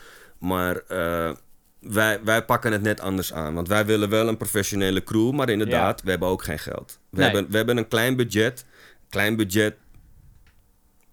[0.44, 1.36] Maar eh,
[1.80, 3.54] wij, wij pakken het net anders aan.
[3.54, 5.32] Want wij willen wel een professionele crew.
[5.32, 7.00] Maar inderdaad, we hebben ook geen geld.
[7.10, 7.26] We, Nee.
[7.30, 8.66] hebben, we hebben een klein budget.
[9.10, 9.76] Klein budget,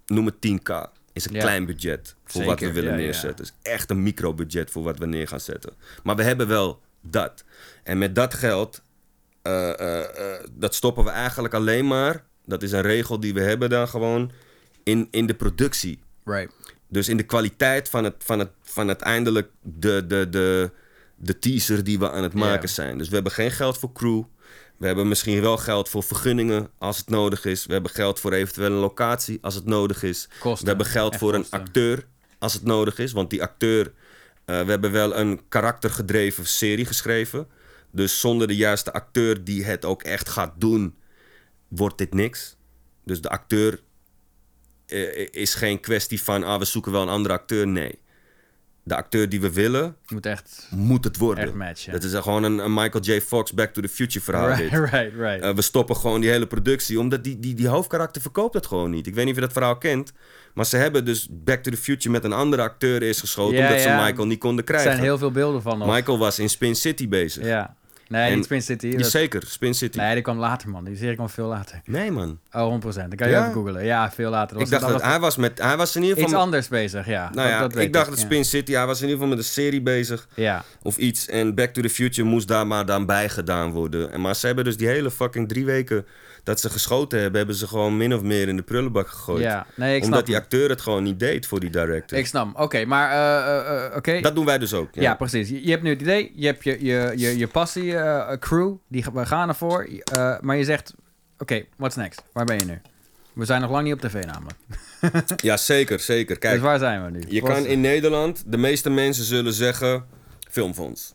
[0.07, 0.91] noem het 10k.
[1.13, 1.41] Is een Ja.
[1.41, 3.45] klein budget voor wat we willen ja, neerzetten.
[3.45, 5.73] Is echt een microbudget voor wat we neer gaan zetten.
[6.03, 7.45] Maar we hebben wel dat.
[7.83, 8.83] En met dat geld,
[9.43, 12.25] eh, eh, dat stoppen we eigenlijk alleen maar.
[12.45, 14.33] Dat is een regel die we hebben dan gewoon
[14.83, 15.99] in, in de productie.
[16.25, 16.53] Right.
[16.89, 20.71] Dus in de kwaliteit van het, van het, van uiteindelijk de, de, de,
[21.17, 22.99] de teaser die we aan het maken zijn.
[22.99, 24.23] Dus we hebben geen geld voor crew.
[24.77, 27.67] We hebben misschien wel geld voor vergunningen als het nodig is.
[27.67, 30.29] We hebben geld voor eventueel een locatie als het nodig is.
[30.39, 30.65] Kosten.
[30.65, 32.07] We hebben geld voor een acteur
[32.39, 33.13] als het nodig is.
[33.13, 33.93] Want die acteur,
[34.45, 37.49] eh, we hebben wel een karaktergedreven serie geschreven.
[37.91, 40.95] Dus zonder de juiste acteur die het ook echt gaat doen,
[41.69, 42.57] wordt dit niks.
[43.05, 43.81] Dus de acteur
[44.87, 47.67] eh, is geen kwestie van, ah, we zoeken wel een andere acteur.
[47.67, 47.99] Nee.
[48.83, 50.69] De acteur die we willen, moet echt...
[50.71, 51.45] moet het worden.
[51.45, 51.93] Echt matchen.
[51.93, 53.21] Dat is gewoon een, een Michael J.
[53.21, 54.47] Fox Back to the Future verhaal.
[54.47, 54.71] Right, dit.
[54.91, 55.43] right, right.
[55.43, 58.91] Eh, we stoppen gewoon die hele productie, omdat die, die, die hoofdkarakter verkoopt het gewoon
[58.91, 59.07] niet.
[59.07, 60.13] Ik weet niet of je dat verhaal kent,
[60.55, 63.67] maar ze hebben dus Back to the Future met een andere acteur is geschoten, Ja,
[63.67, 63.99] omdat ja.
[63.99, 64.91] ze Michael niet konden er krijgen.
[64.91, 65.79] zijn heel veel beelden van.
[65.79, 67.45] Michael was in Spin City bezig.
[67.45, 67.77] Ja.
[68.11, 68.97] Nee, niet Spin City.
[68.97, 69.97] Dat- zeker, Spin City.
[69.97, 70.85] Nee, Nee, die kwam later, man.
[70.85, 71.81] Die serie kwam veel later.
[72.13, 72.39] man.
[72.53, 73.09] Oh, 100%.
[73.09, 73.41] Dan kan je Ja?
[73.41, 73.85] even googlen.
[73.85, 74.61] Ja, veel later.
[74.61, 76.41] Ik dacht dat, was hij was met, hij was in ieder iets geval...
[76.43, 77.31] anders bezig, ja.
[77.35, 78.25] nou ja, dat, ik dacht dat ja.
[78.25, 80.29] Spin City, hij was in ieder geval met een serie bezig.
[80.35, 81.27] Ja, of iets.
[81.29, 84.13] En Back to the Future moest daar maar dan bij gedaan worden.
[84.13, 86.07] En maar ze hebben dus die hele fucking drie weken
[86.43, 89.43] dat ze geschoten hebben, hebben ze gewoon min of meer in de prullenbak gegooid.
[89.43, 89.67] ja.
[89.75, 92.19] Nee, ik Omdat snap die acteur het gewoon niet deed voor die director.
[92.19, 92.61] Ik snap.
[92.61, 93.11] Oké, maar...
[93.11, 94.21] eh, eh, eh, Oké.
[94.21, 94.89] Dat doen wij dus ook.
[94.93, 95.03] Ja.
[95.03, 95.49] Ja, precies.
[95.49, 97.95] Je, hebt nu het idee, je hebt je, je, je, je passie
[98.39, 99.89] crew, die, we gaan ervoor.
[100.41, 100.95] maar je zegt,
[101.39, 102.23] oké, what's next?
[102.33, 102.81] Waar ben je nu?
[103.33, 104.59] We zijn nog lang niet op tv namelijk.
[105.37, 106.39] Ja, zeker, zeker.
[106.39, 107.23] Kijk, dus waar zijn we nu?
[107.29, 110.05] je kan in Nederland, de meeste mensen zullen zeggen,
[110.51, 111.15] filmfonds.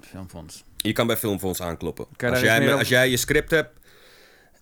[0.00, 0.64] Filmfonds.
[0.76, 2.06] Je kan bij filmfonds aankloppen.
[2.18, 3.77] Als jij, als jij je script hebt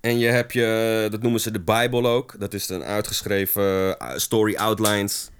[0.06, 2.34] en je hebt je, dat noemen ze de Bible ook.
[2.38, 5.30] Dat is een uitgeschreven eh, story outlines.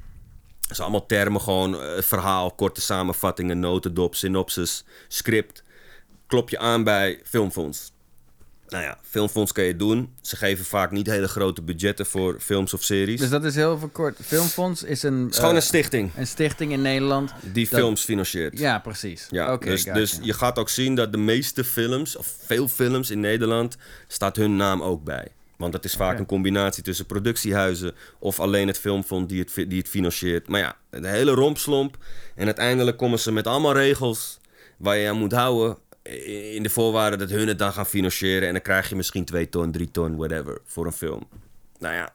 [0.61, 5.65] Dat zijn allemaal termen, gewoon eh, verhaal, korte samenvattingen, notendop, synopsis, script.
[6.27, 7.93] Klop je aan bij filmfonds.
[8.69, 10.13] Nou ja, filmfonds kan je doen.
[10.21, 13.21] Ze geven vaak niet hele grote budgetten voor films of series.
[13.21, 14.17] Dus dat is heel veel kort.
[14.23, 17.33] Filmfonds is een, Het is gewoon eh, een stichting een stichting in Nederland.
[17.41, 18.59] die dat- films financiert.
[18.59, 19.27] Ja, precies.
[19.31, 19.99] Ja, Oké, dus, gotcha.
[19.99, 23.77] dus je gaat ook zien dat de meeste films, of veel films in Nederland,
[24.07, 25.29] staat hun naam ook bij.
[25.57, 29.79] Want dat is vaak een combinatie tussen productiehuizen of alleen het filmfonds die het, die
[29.79, 30.49] het financiert.
[30.49, 31.97] Maar ja, een hele rompslomp.
[32.35, 34.39] En uiteindelijk komen ze met allemaal regels
[34.77, 35.77] waar je aan moet houden.
[36.55, 38.47] In de voorwaarden dat hun het dan gaan financieren.
[38.47, 41.29] En dan krijg je misschien 2 ton, 3 ton, whatever, voor een film.
[41.79, 42.13] Nou ja,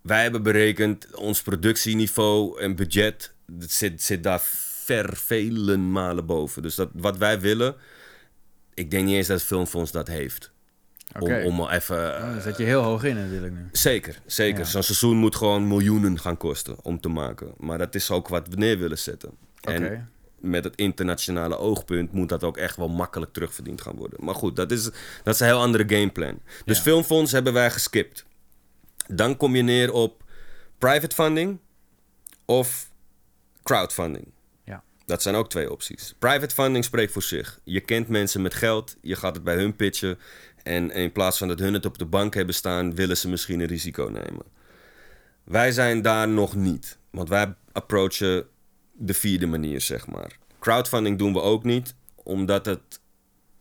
[0.00, 3.32] wij hebben berekend ons productieniveau en budget.
[3.46, 4.40] Dat zit, zit daar
[4.84, 6.62] ver vele malen boven.
[6.62, 7.74] Dus dat, wat wij willen,
[8.74, 10.52] ik denk niet eens dat het Filmfonds dat heeft.
[11.18, 11.42] Oké.
[11.44, 11.96] Om, om even...
[11.96, 13.68] Oh, zet je heel hoog in natuurlijk nu.
[13.72, 14.58] Zeker, zeker.
[14.58, 14.64] Ja.
[14.64, 17.54] Zo'n seizoen moet gewoon miljoenen gaan kosten om te maken.
[17.58, 19.30] Maar dat is ook wat we neer willen zetten.
[19.60, 20.08] Oké.
[20.50, 24.24] Met het internationale oogpunt moet dat ook echt wel makkelijk terugverdiend gaan worden.
[24.24, 24.84] Maar goed, dat is,
[25.22, 26.40] dat is een heel andere gameplan.
[26.64, 26.82] Dus Ja.
[26.82, 28.24] filmfonds hebben wij geskipt.
[29.08, 30.22] Dan kom je neer op
[30.78, 31.58] private funding
[32.44, 32.90] of
[33.62, 34.26] crowdfunding.
[34.64, 34.82] Ja.
[35.06, 36.14] Dat zijn ook twee opties.
[36.18, 37.60] Private funding spreekt voor zich.
[37.64, 40.18] Je kent mensen met geld, je gaat het bij hun pitchen.
[40.62, 43.60] En in plaats van dat hun het op de bank hebben staan, willen ze misschien
[43.60, 44.44] een risico nemen.
[45.44, 46.98] Wij zijn daar nog niet.
[47.10, 48.46] Want wij approachen
[48.98, 50.36] de vierde manier, zeg maar.
[50.58, 53.00] Crowdfunding doen we ook niet, omdat het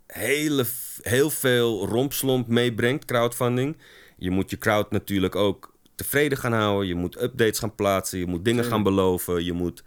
[0.08, 0.66] hele,
[1.02, 3.78] heel veel rompslomp meebrengt, crowdfunding.
[4.18, 6.88] Je moet je crowd natuurlijk ook tevreden gaan houden.
[6.88, 8.20] Je moet updates gaan plaatsen.
[8.20, 9.44] Je moet dingen gaan beloven.
[9.44, 9.84] Je moet...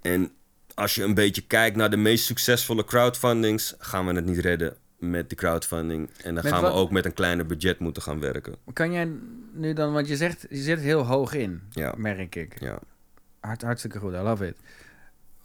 [0.00, 0.32] En
[0.74, 4.76] als je een beetje kijkt naar de meest succesvolle crowdfundings, gaan we het niet redden
[4.98, 6.08] met die crowdfunding.
[6.22, 8.54] En dan Met gaan wat- we ook met een kleiner budget moeten gaan werken.
[8.72, 9.08] Kan jij
[9.52, 11.94] nu dan, want je zegt, je zit heel hoog in, Ja.
[11.96, 12.60] merk ik.
[12.60, 12.78] Ja.
[13.40, 14.56] Hart, hartstikke goed, I love it.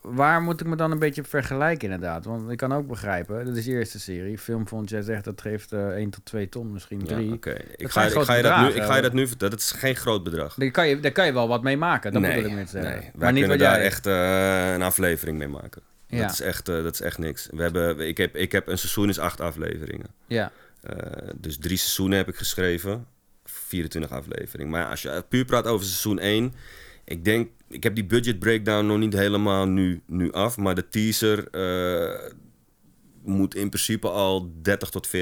[0.01, 2.25] Waar moet ik me dan een beetje vergelijken inderdaad?
[2.25, 4.38] Want ik kan ook begrijpen, dit is de eerste serie.
[4.38, 7.34] Filmfonds, jij zegt dat geeft eh 1 tot 2 ton, misschien Ja, 3.
[7.34, 7.49] oké.
[7.75, 9.51] Ik, ga, ik, ga je dat nu, ik ga je dat nu vertellen.
[9.53, 10.53] Dat is geen groot bedrag.
[10.55, 12.65] Daar kan, je, daar kan je wel wat mee maken, dat nee, bedoel ik meer
[12.65, 12.91] te zeggen.
[12.91, 12.99] nee.
[13.01, 13.86] Wij maar niet kunnen daar jij...
[13.86, 15.81] echt eh, een aflevering mee maken.
[16.08, 16.21] Ja.
[16.21, 17.47] Dat, is echt, eh, dat is echt niks.
[17.51, 20.08] We hebben, ik, heb, ik heb een seizoen is acht afleveringen.
[20.27, 23.05] Ja, Eh, dus drie seizoenen heb ik geschreven.
[23.45, 24.71] 24 afleveringen.
[24.71, 26.53] Maar ja, als je puur praat over seizoen 1.
[27.05, 30.57] Ik denk, ik heb die budget breakdown nog niet helemaal nu, nu af.
[30.57, 32.31] Maar de teaser eh,
[33.23, 35.13] moet in principe al 30 tot 40.000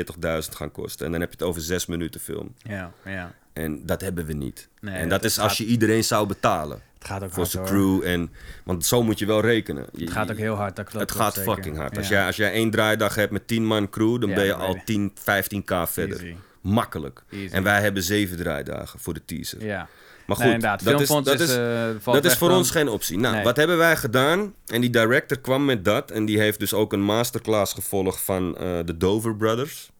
[0.55, 1.05] gaan kosten.
[1.05, 2.53] En dan heb je het over zes minuten film.
[2.57, 3.33] ja, ja.
[3.53, 4.69] En dat hebben we niet.
[4.81, 6.81] Nee, en dat is als je iedereen zou betalen.
[6.93, 7.73] Het gaat ook Voor hard, zijn hoor.
[7.99, 8.07] crew.
[8.07, 8.31] En,
[8.63, 9.85] want zo moet je wel rekenen.
[9.93, 10.75] Je- Het gaat ook heel hard.
[10.75, 11.53] Dat klopt het gaat zeker.
[11.53, 11.97] fucking hard.
[11.97, 14.53] Als, jij, als jij één draaidag hebt met 10 man crew, dan Ja, ben je
[14.53, 14.85] al weet ik.
[14.85, 16.19] 10, 15k verder.
[16.23, 16.35] Easy.
[16.61, 17.23] Makkelijk.
[17.29, 17.53] Easy.
[17.53, 19.65] En wij hebben zeven draaidagen voor de teaser.
[19.65, 19.87] Ja.
[20.25, 22.57] Maar goed, Nee, dat is, dat is, eh, dat is voor dan.
[22.57, 23.17] ons geen optie.
[23.17, 23.43] Nou, Nee.
[23.43, 24.53] wat hebben wij gedaan?
[24.65, 26.11] En die director kwam met dat.
[26.11, 29.91] En die heeft dus ook een masterclass gevolgd van eh, de Dover Brothers.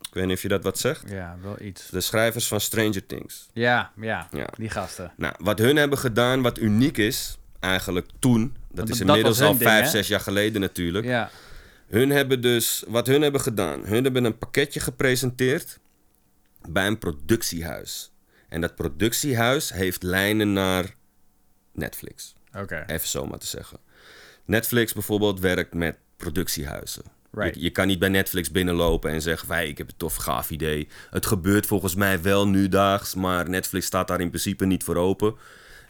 [0.00, 1.02] Ik weet niet of je dat wat zegt.
[1.08, 1.88] Ja, wel iets.
[1.90, 3.46] De schrijvers van Stranger Things.
[3.52, 4.46] Ja, ja, Ja.
[4.58, 5.12] die gasten.
[5.16, 8.56] Nou, wat hun hebben gedaan, wat uniek is, eigenlijk toen.
[8.72, 9.90] Dat is dat inmiddels al ding, vijf, hè?
[9.90, 11.04] zes jaar geleden natuurlijk.
[11.06, 11.30] Ja,
[11.86, 15.78] Hun hebben dus, wat hun hebben gedaan, hun hebben een pakketje gepresenteerd
[16.68, 18.10] bij een productiehuis.
[18.48, 20.94] En dat productiehuis heeft lijnen naar
[21.72, 22.34] Netflix.
[22.54, 22.84] oké.
[22.86, 23.78] Even zo maar te zeggen.
[24.44, 27.02] Netflix bijvoorbeeld werkt met productiehuizen.
[27.30, 27.54] Right.
[27.54, 30.50] Je, je kan niet bij Netflix binnenlopen en zeggen: wij, ik heb een tof gaaf
[30.50, 30.88] idee.
[31.10, 34.96] Het gebeurt volgens mij wel nu daags, maar Netflix staat daar in principe niet voor
[34.96, 35.34] open.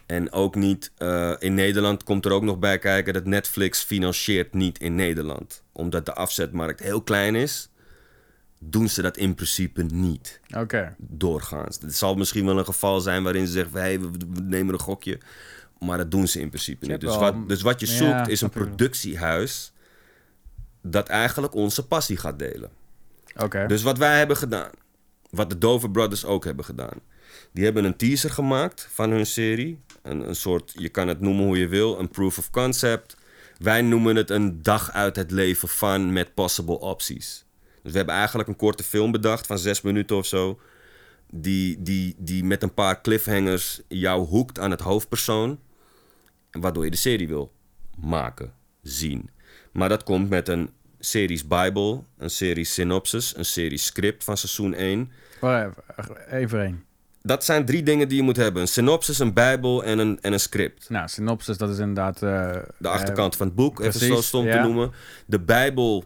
[0.05, 4.53] En ook niet eh, in Nederland komt er ook nog bij kijken dat Netflix financiert
[4.53, 5.63] niet in Nederland.
[5.71, 7.69] Omdat de afzetmarkt heel klein is,
[8.59, 10.95] doen ze dat in principe niet Oké.
[10.97, 11.77] doorgaans.
[11.81, 14.09] Het zal misschien wel een geval zijn waarin ze zeggen: hey, we,
[14.43, 15.19] nemen een gokje.
[15.79, 17.01] Maar dat doen ze in principe niet.
[17.01, 19.71] Dus wat, dus wat je Ja, zoekt is een productiehuis
[20.81, 22.69] dat eigenlijk onze passie gaat delen.
[23.35, 23.67] Oké.
[23.67, 24.71] Dus wat wij hebben gedaan,
[25.29, 26.99] wat de Dover Brothers ook hebben gedaan.
[27.51, 29.79] Die hebben een teaser gemaakt van hun serie.
[30.01, 33.17] Een, een soort, je kan het noemen hoe je wil, een proof of concept.
[33.57, 37.45] Wij noemen het een dag uit het leven van met possible opties.
[37.87, 40.59] Dus we hebben eigenlijk een korte film bedacht van zes minuten of zo.
[41.31, 45.59] Die, die, die met een paar cliffhangers jou hoekt aan het hoofdpersoon.
[46.51, 47.51] Waardoor je de serie wil
[47.97, 49.29] maken, zien.
[49.71, 50.69] Maar dat komt met een
[50.99, 55.11] series Bible, een series synopsis, een series script van seizoen 1.
[55.39, 56.83] Wacht even, even één.
[57.21, 58.61] Dat zijn drie dingen die je moet hebben.
[58.61, 60.89] Een synopsis, een bijbel en een, en een script.
[60.89, 62.15] Nou, synopsis, dat is inderdaad...
[62.23, 64.91] eh, De achterkant van het boek, even precies, zo stom te noemen.
[65.25, 66.03] De bijbel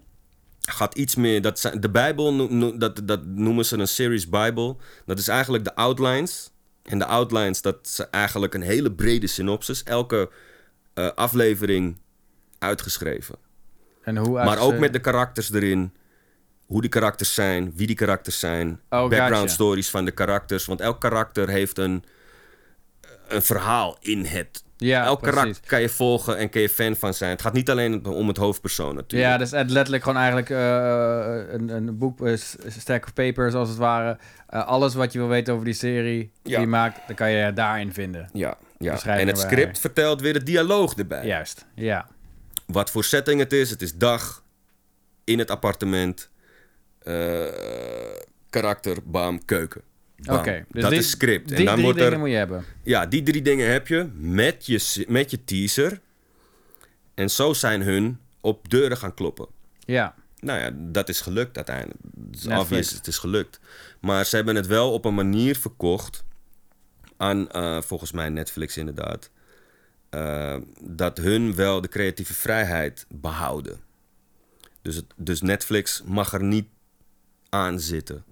[0.62, 1.42] gaat iets meer...
[1.42, 4.76] Dat zijn, de bijbel, no- dat, dat noemen ze een series Bible.
[5.06, 6.52] Dat is eigenlijk de outlines.
[6.84, 9.84] En de outlines, dat is eigenlijk een hele brede synopsis.
[9.84, 10.30] Elke
[10.94, 11.98] eh, aflevering
[12.60, 13.36] uitgeschreven.
[14.04, 15.94] En hoe Maar ook met de karakters erin.
[16.66, 18.70] Hoe die karakters zijn, wie die karakters zijn.
[18.90, 19.48] Oh, background gotcha.
[19.48, 20.66] stories van de karakters.
[20.66, 22.04] Want elk karakter heeft een,
[23.34, 24.64] een verhaal in het.
[24.78, 25.40] Ja, elk precies.
[25.40, 27.32] karakter kan je volgen en kan je fan van zijn.
[27.32, 29.32] Het gaat niet alleen om het hoofdpersoon natuurlijk.
[29.32, 33.54] Ja, dus het letterlijk gewoon eigenlijk eh, een, een boek, een s- stack of papers
[33.54, 34.18] als het ware.
[34.48, 36.50] Eh, alles wat je wil weten over die serie Ja.
[36.50, 38.30] die je maakt, dan kan je daarin vinden.
[38.34, 39.04] ja, ja.
[39.06, 41.26] En het script vertelt weer de dialoog erbij.
[41.26, 42.08] Juist, ja.
[42.66, 43.70] Wat voor setting het is.
[43.70, 44.44] Het is dag,
[45.24, 46.30] in het appartement,
[47.00, 47.46] eh,
[48.50, 49.82] karakter, bam, keuken.
[50.26, 51.48] Oké, dus dat die- is script.
[51.48, 52.64] Die en dan drie wordt dingen er moet je hebben.
[52.84, 56.00] Ja, die drie dingen heb je met je, met je teaser.
[57.14, 59.48] En zo zijn hun op deuren gaan kloppen.
[59.80, 62.00] Ja, Nou ja, dat is gelukt uiteindelijk.
[62.32, 63.60] Het is obvious, het is gelukt.
[64.00, 66.24] Maar ze hebben het wel op een manier verkocht
[67.18, 69.30] aan, eh, volgens mij Netflix inderdaad,
[70.10, 73.80] eh, dat hun wel de creatieve vrijheid behouden.
[74.82, 76.68] Dus, het, dus Netflix mag er niet
[77.50, 78.24] aan zitten.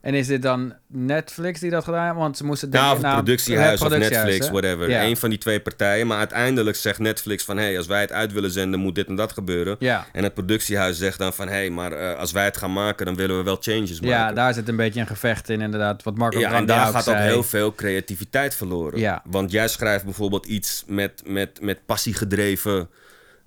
[0.00, 2.16] En is dit dan Netflix die dat gedaan heeft?
[2.16, 3.08] Want ze moesten Nou, denken...
[3.08, 4.88] of het productiehuis of Netflix, whatever.
[4.90, 5.02] Ja.
[5.02, 6.06] Eén van die twee partijen.
[6.06, 7.56] Maar uiteindelijk zegt Netflix van...
[7.56, 9.76] hé, hey, als wij het uit willen zenden, moet dit en dat gebeuren.
[9.78, 10.06] Ja.
[10.12, 11.48] En het productiehuis zegt dan van...
[11.48, 14.16] hé, hey, maar eh, als wij het gaan maken, dan willen we wel changes maken.
[14.16, 16.02] Ja, daar zit een beetje een gevecht in, inderdaad.
[16.02, 18.98] Wat Marco Ja, en daar gaat ook heel veel creativiteit verloren.
[18.98, 19.22] Ja.
[19.24, 22.88] Want jij schrijft bijvoorbeeld iets met, met, met passie gedreven...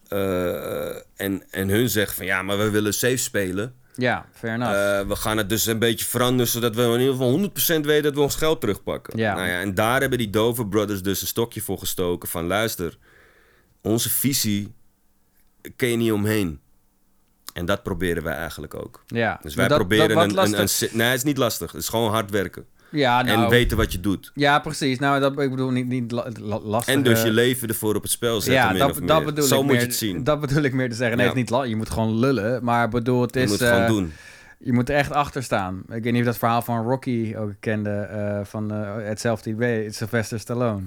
[0.07, 2.25] eh, en, en hun zeggen van...
[2.25, 3.73] ja, maar we willen safe spelen.
[3.99, 4.73] Ja, fair enough.
[4.73, 6.47] Eh, we gaan het dus een beetje veranderen...
[6.51, 7.39] zodat we in ieder geval
[7.81, 9.17] 100% weten dat we ons geld terugpakken.
[9.17, 9.35] Ja.
[9.35, 12.29] Nou ja, en daar hebben die Dover Brothers dus een stokje voor gestoken...
[12.29, 12.97] van luister,
[13.81, 14.73] onze visie
[15.75, 16.59] kun je niet omheen.
[17.53, 19.03] En dat proberen wij eigenlijk ook.
[19.07, 19.39] ja.
[19.41, 20.89] Dus wij dat- proberen dat- een, een, een...
[20.97, 21.71] Nee, het is niet lastig.
[21.71, 22.65] Het is gewoon hard werken.
[22.91, 23.43] Ja, nou...
[23.43, 24.31] En weten wat je doet.
[24.33, 24.99] Ja, precies.
[24.99, 26.93] Nou, dat, ik bedoel niet, niet la- la- lastig.
[26.93, 29.25] En dus je leven ervoor op het spel zetten, ja, dat, of dat meer.
[29.25, 30.23] bedoel Zo ik moet meer, je het zien.
[30.23, 31.17] Dat bedoel ik meer te zeggen.
[31.17, 31.31] Nee, Ja.
[31.33, 32.63] het is niet je moet gewoon lullen.
[32.63, 33.49] Maar bedoel, het je is...
[33.49, 34.11] moet het gewoon eh, doen.
[34.57, 35.77] Je moet er echt achter staan.
[35.79, 37.89] Ik weet niet of je dat verhaal van Rocky ook kende.
[37.89, 39.91] eh, van eh, hetzelfde idee.
[39.91, 40.83] Sylvester Stallone.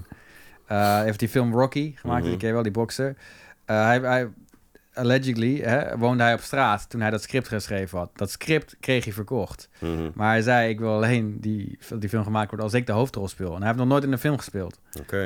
[0.66, 2.20] Hij heeft die film Rocky gemaakt.
[2.20, 2.28] Mhm.
[2.28, 3.16] Die ken je wel, die bokser.
[3.64, 4.28] Hij, hij,
[4.94, 8.10] allegedly hè, woonde hij op straat toen hij dat script geschreven had.
[8.14, 9.68] Dat script kreeg hij verkocht.
[9.78, 10.10] Mhm.
[10.14, 13.28] Maar hij zei, ik wil alleen die, die film gemaakt worden als ik de hoofdrol
[13.28, 13.54] speel.
[13.54, 14.80] En hij heeft nog nooit in een film gespeeld.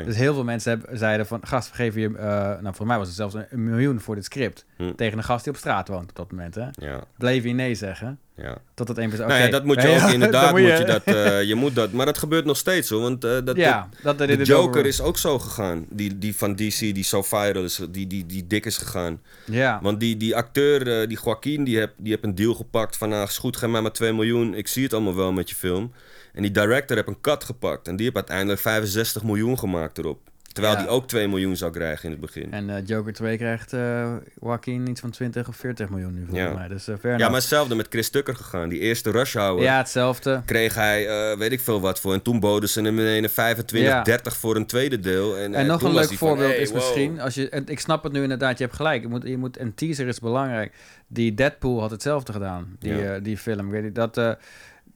[0.04, 1.40] Dus heel veel mensen hebben, zeiden van...
[1.46, 2.06] Gast, geven je...
[2.16, 4.64] eh, nou, voor mij was het zelfs een, een miljoen voor dit script.
[4.76, 4.94] Hm.
[4.94, 6.54] Tegen een gast die op straat woont op dat moment.
[6.54, 6.66] Hè?
[6.72, 8.18] Ja, Bleef hij nee zeggen.
[8.36, 8.58] ja.
[8.74, 9.26] Tot het één persoon...
[9.28, 9.56] Nou ja, oké.
[9.56, 11.92] dat moet je ook inderdaad, moet je, dat, eh, je moet dat.
[11.92, 15.18] Maar dat gebeurt nog steeds hoor, want eh, dat, ja, dat de, Joker is ook
[15.18, 15.86] zo gegaan.
[15.90, 19.20] Die, die van DC, die zo viral is, die, die, die dik is gegaan.
[19.44, 23.08] Ja, Want die, die acteur, die Joaquin, die heb, die heb een deal gepakt van...
[23.08, 24.54] Nou, is goed, geef mij maar 2 miljoen.
[24.54, 25.92] Ik zie het allemaal wel met je film.
[26.36, 27.88] En die director heb een cut gepakt.
[27.88, 30.18] En die heeft uiteindelijk 65 miljoen gemaakt erop.
[30.52, 30.82] Terwijl Ja.
[30.82, 32.52] die ook 2 miljoen zou krijgen in het begin.
[32.52, 36.50] en eh, Joker 2 krijgt eh Joaquin iets van 20 of 40 miljoen nu volgens
[36.50, 36.54] Ja.
[36.54, 36.68] mij.
[36.68, 38.68] Dus uh, Ja, maar hetzelfde met Chris Tucker gegaan.
[38.68, 40.42] Die eerste Rush Hour Ja, hetzelfde.
[40.44, 41.06] kreeg hij
[41.38, 42.12] weet ik veel wat voor.
[42.12, 44.02] En toen boden ze hem ineens 25, Ja.
[44.02, 45.36] 30 voor een tweede deel.
[45.36, 46.76] En, En nog een leuk van, voorbeeld hey, is wow.
[46.76, 49.02] misschien, als je, en ik snap het nu inderdaad, je hebt gelijk.
[49.02, 50.72] Je moet, je moet, een teaser is belangrijk.
[51.06, 53.70] Die Deadpool had hetzelfde gedaan, die, die film.
[53.70, 54.36] Weet niet, dat,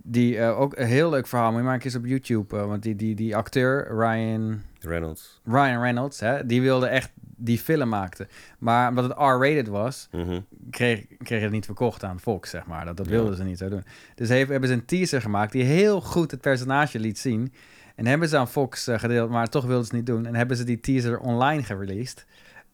[0.03, 2.57] die eh, ook een heel leuk verhaal, moet je maar een keer eens op YouTube.
[2.57, 5.41] eh, want die, die, die acteur, Ryan, Reynolds.
[5.45, 8.29] Ryan Reynolds, hè, die wilde echt die film maken.
[8.59, 10.41] Maar omdat het R-rated was, Mhm.
[10.71, 12.85] kreeg, kreeg het niet verkocht aan Fox, zeg maar.
[12.85, 13.13] Dat, dat Ja.
[13.13, 13.83] wilden ze niet zo doen.
[14.15, 17.53] Dus heeft, hebben ze een teaser gemaakt die heel goed het personage liet zien.
[17.97, 20.27] En hebben ze aan Fox eh, gedeeld, maar toch wilden ze het niet doen.
[20.27, 22.27] En hebben ze die teaser online gereleased.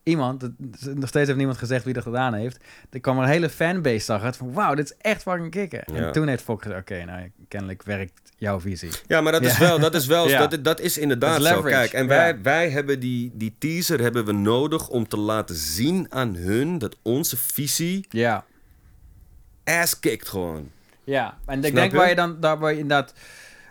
[0.06, 0.48] Iemand,
[0.94, 2.64] nog steeds heeft niemand gezegd wie dat gedaan heeft.
[2.90, 5.82] Er kwam een hele fanbase, zag het, van wauw, dit is echt fucking kicken.
[5.92, 6.06] Ja.
[6.06, 8.90] En toen heeft Fox gezegd, oké, nou, kennelijk werkt jouw visie.
[9.06, 10.46] Ja, maar dat is wel, dat is wel, Ja.
[10.46, 11.62] dat, dat is inderdaad Dat is zo.
[11.62, 16.06] Kijk, en wij, wij hebben die, die teaser hebben we nodig om te laten zien
[16.12, 18.44] aan hun dat onze visie Ja.
[19.64, 20.70] ass kicked gewoon.
[21.04, 21.96] Ja, en ik Snap denk je?
[21.96, 23.12] waar je dan, daar waar je inderdaad,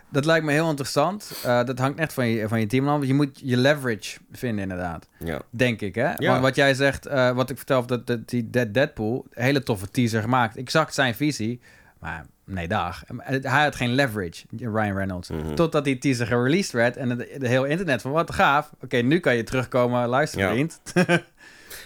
[0.08, 1.32] dat lijkt me heel interessant.
[1.44, 3.04] Eh, dat hangt echt van je, van je team af.
[3.04, 5.08] Je moet je leverage vinden inderdaad.
[5.18, 5.40] Ja.
[5.50, 6.12] Denk ik, hè?
[6.18, 6.30] Ja.
[6.30, 9.88] Want wat jij zegt, eh, wat ik vertel, dat, dat die Dead Deadpool, hele toffe
[9.88, 10.56] teaser gemaakt.
[10.56, 11.60] Exact zijn visie,
[11.98, 13.04] maar nee, dag.
[13.26, 15.30] Hij had geen leverage, Ryan Reynolds.
[15.30, 15.54] Mhm.
[15.54, 18.70] Totdat die teaser gereleased werd en het de heel internet van, wat gaaf.
[18.82, 20.66] Oké, nu kan je terugkomen, luister Ja.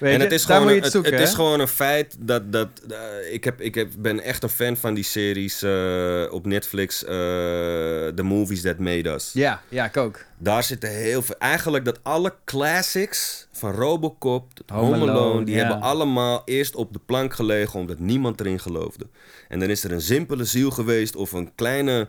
[0.01, 2.53] Weet en het is, gewoon het het, zoeken, het is gewoon een feit dat...
[2.53, 6.47] dat eh, ik heb, ik heb, ben echt een fan van die series eh, op
[6.47, 7.05] Netflix.
[7.05, 9.31] eh, The Movies That Made Us.
[9.33, 10.25] Ja, ja, ik ook.
[10.39, 11.35] Daar zitten heel veel...
[11.39, 15.11] Eigenlijk dat alle classics van Robocop tot Home Home, Alone...
[15.11, 17.81] Alone, die hebben allemaal eerst op de plank gelegen...
[17.81, 19.07] omdat niemand erin geloofde.
[19.49, 22.09] En dan is er een simpele ziel geweest of een kleine...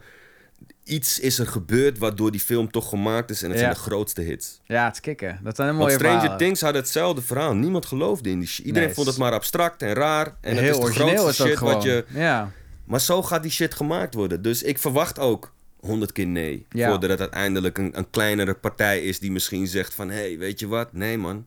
[0.83, 3.41] Iets is er gebeurd waardoor die film toch gemaakt is...
[3.43, 3.63] en het Ja.
[3.63, 4.61] zijn de grootste hits.
[4.65, 5.39] Ja, het is kicken.
[5.43, 6.45] Dat zijn een Want mooie Stranger verhalen.
[6.45, 7.53] Things had hetzelfde verhaal.
[7.55, 8.65] Niemand geloofde in die shit.
[8.65, 10.35] Iedereen Nee, vond het maar abstract en raar.
[10.41, 11.73] En heel het is de grootste is shit gewoon.
[11.73, 12.05] wat je...
[12.07, 12.51] Ja.
[12.85, 14.41] Maar zo gaat die shit gemaakt worden.
[14.41, 16.65] Dus ik verwacht ook honderd keer nee.
[16.69, 16.89] Ja.
[16.89, 20.09] Voordat het uiteindelijk een, een kleinere partij is die misschien zegt van...
[20.09, 20.93] Hé, hey, weet je wat?
[20.93, 21.45] Nee man.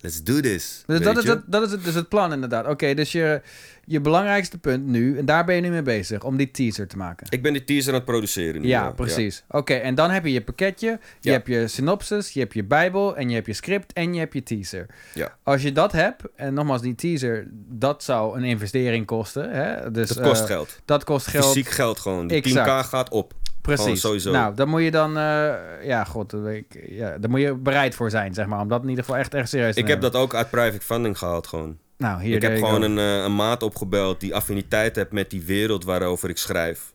[0.00, 0.82] Let's do this.
[0.86, 2.66] Dus dat is, het, dat is het, dus het plan inderdaad.
[2.66, 3.40] Oké, dus je,
[3.84, 6.96] je belangrijkste punt nu, en daar ben je nu mee bezig, om die teaser te
[6.96, 7.26] maken.
[7.30, 8.68] Ik ben die teaser aan het produceren nu.
[8.68, 9.44] Ja, precies.
[9.48, 10.86] Oké, en dan heb je je pakketje,
[11.20, 11.32] je Ja.
[11.32, 14.32] hebt je synopsis, je hebt je bijbel en je hebt je script en je hebt
[14.32, 14.86] je teaser.
[15.14, 15.36] Ja.
[15.42, 19.50] Als je dat hebt, en nogmaals die teaser, dat zou een investering kosten.
[19.50, 19.90] Hè?
[19.90, 20.80] Dus, Dat kost eh, geld.
[20.84, 21.44] Dat kost geld.
[21.44, 22.26] Fysiek geld gewoon.
[22.26, 22.84] Die Exact.
[22.86, 23.34] 10k gaat op.
[23.74, 24.04] Gewoon Precies.
[24.04, 24.30] sowieso.
[24.30, 28.10] Nou, dan moet je dan, eh, ja, god, ik, ja, daar moet je bereid voor
[28.10, 30.14] zijn, zeg maar, om dat in ieder geval echt, echt serieus te ik heb dat
[30.14, 31.78] ook uit private funding gehaald gewoon.
[31.96, 35.42] Nou, hier ik heb gewoon een, eh, een maat opgebeld die affiniteit heeft met die
[35.42, 36.92] wereld waarover ik schrijf.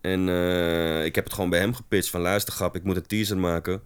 [0.00, 3.06] En eh, ik heb het gewoon bij hem gepitcht van luister grap, ik moet een
[3.06, 3.82] teaser maken.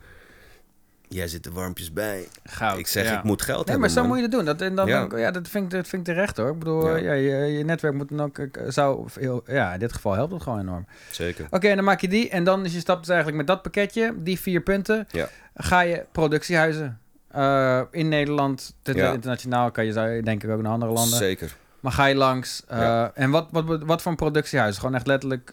[1.09, 2.29] Jij zit er warmpjes bij.
[2.45, 3.19] Goud, ik zeg, ja.
[3.19, 4.09] ik moet geld Nee, hebben, maar zo man.
[4.09, 4.45] moet je dat doen.
[4.45, 4.87] Dat, en dan,
[5.19, 5.31] Ja.
[5.31, 6.51] dat, vind ik, dat vind ik terecht hoor.
[6.51, 6.97] Ik bedoel, Ja.
[6.97, 7.13] ja.
[7.13, 8.39] je, je netwerk moet dan ook,
[8.69, 10.87] zou veel, ja, in dit geval helpt het gewoon enorm.
[11.11, 11.47] Zeker.
[11.51, 12.29] Oké, en dan maak je die.
[12.31, 15.29] En dan is je stap dus eigenlijk met dat pakketje, die vier punten, Ja.
[15.55, 16.99] ga je productiehuizen.
[17.31, 19.13] eh, in Nederland, dit- Ja.
[19.13, 21.19] internationaal kan je denk ik ook naar andere landen.
[21.19, 21.57] Zeker.
[21.81, 22.63] Maar ga je langs.
[22.69, 23.11] eh, Ja.
[23.15, 24.79] En wat, wat, wat voor een productiehuis?
[24.79, 25.53] Gewoon echt letterlijk.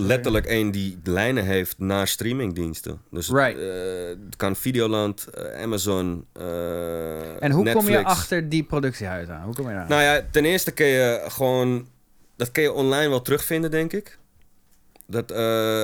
[0.00, 3.00] Letterlijk één die lijnen heeft naar streamingdiensten.
[3.10, 3.58] Dus Right.
[3.58, 9.44] eh, het kan Videoland, eh, Amazon, eh, En hoe kom je achter die productiehuizen aan?
[9.44, 9.88] Hoe kom je daar?
[9.88, 11.88] Nou ja, ten eerste kun je gewoon...
[12.36, 14.18] Dat kun je online wel terugvinden, denk ik.
[15.06, 15.32] Dat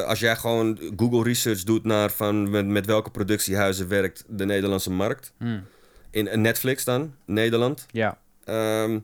[0.07, 4.90] als jij gewoon Google research doet naar van met, met welke productiehuizen werkt de Nederlandse
[4.90, 5.33] markt.
[5.38, 5.64] Hmm.
[6.11, 7.87] In Netflix dan, Nederland.
[7.90, 8.18] Ja.
[8.44, 8.98] Ehm,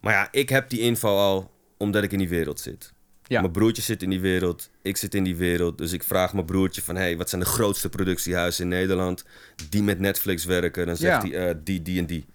[0.00, 2.92] maar ja, ik heb die info al omdat ik in die wereld zit.
[3.30, 3.40] Ja.
[3.40, 5.78] Mijn broertje zit in die wereld, ik zit in die wereld.
[5.78, 6.96] Dus ik vraag mijn broertje van...
[6.96, 9.24] hey, wat zijn de grootste productiehuizen in Nederland...
[9.68, 10.86] die met Netflix werken?
[10.86, 11.28] Dan zegt Ja.
[11.30, 12.26] hij eh, die, die en die.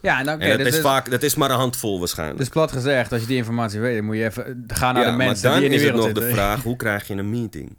[0.00, 2.38] Ja, en dan, oké, en dat, dus, is vaak, dat is maar een handvol waarschijnlijk.
[2.38, 5.10] dus plat gezegd, als je die informatie weet, dan moet je even gaan naar ja,
[5.10, 6.44] de mensen dan die in is die het wereld nog de zitten.
[6.44, 6.62] vraag...
[6.68, 7.76] hoe krijg je een meeting?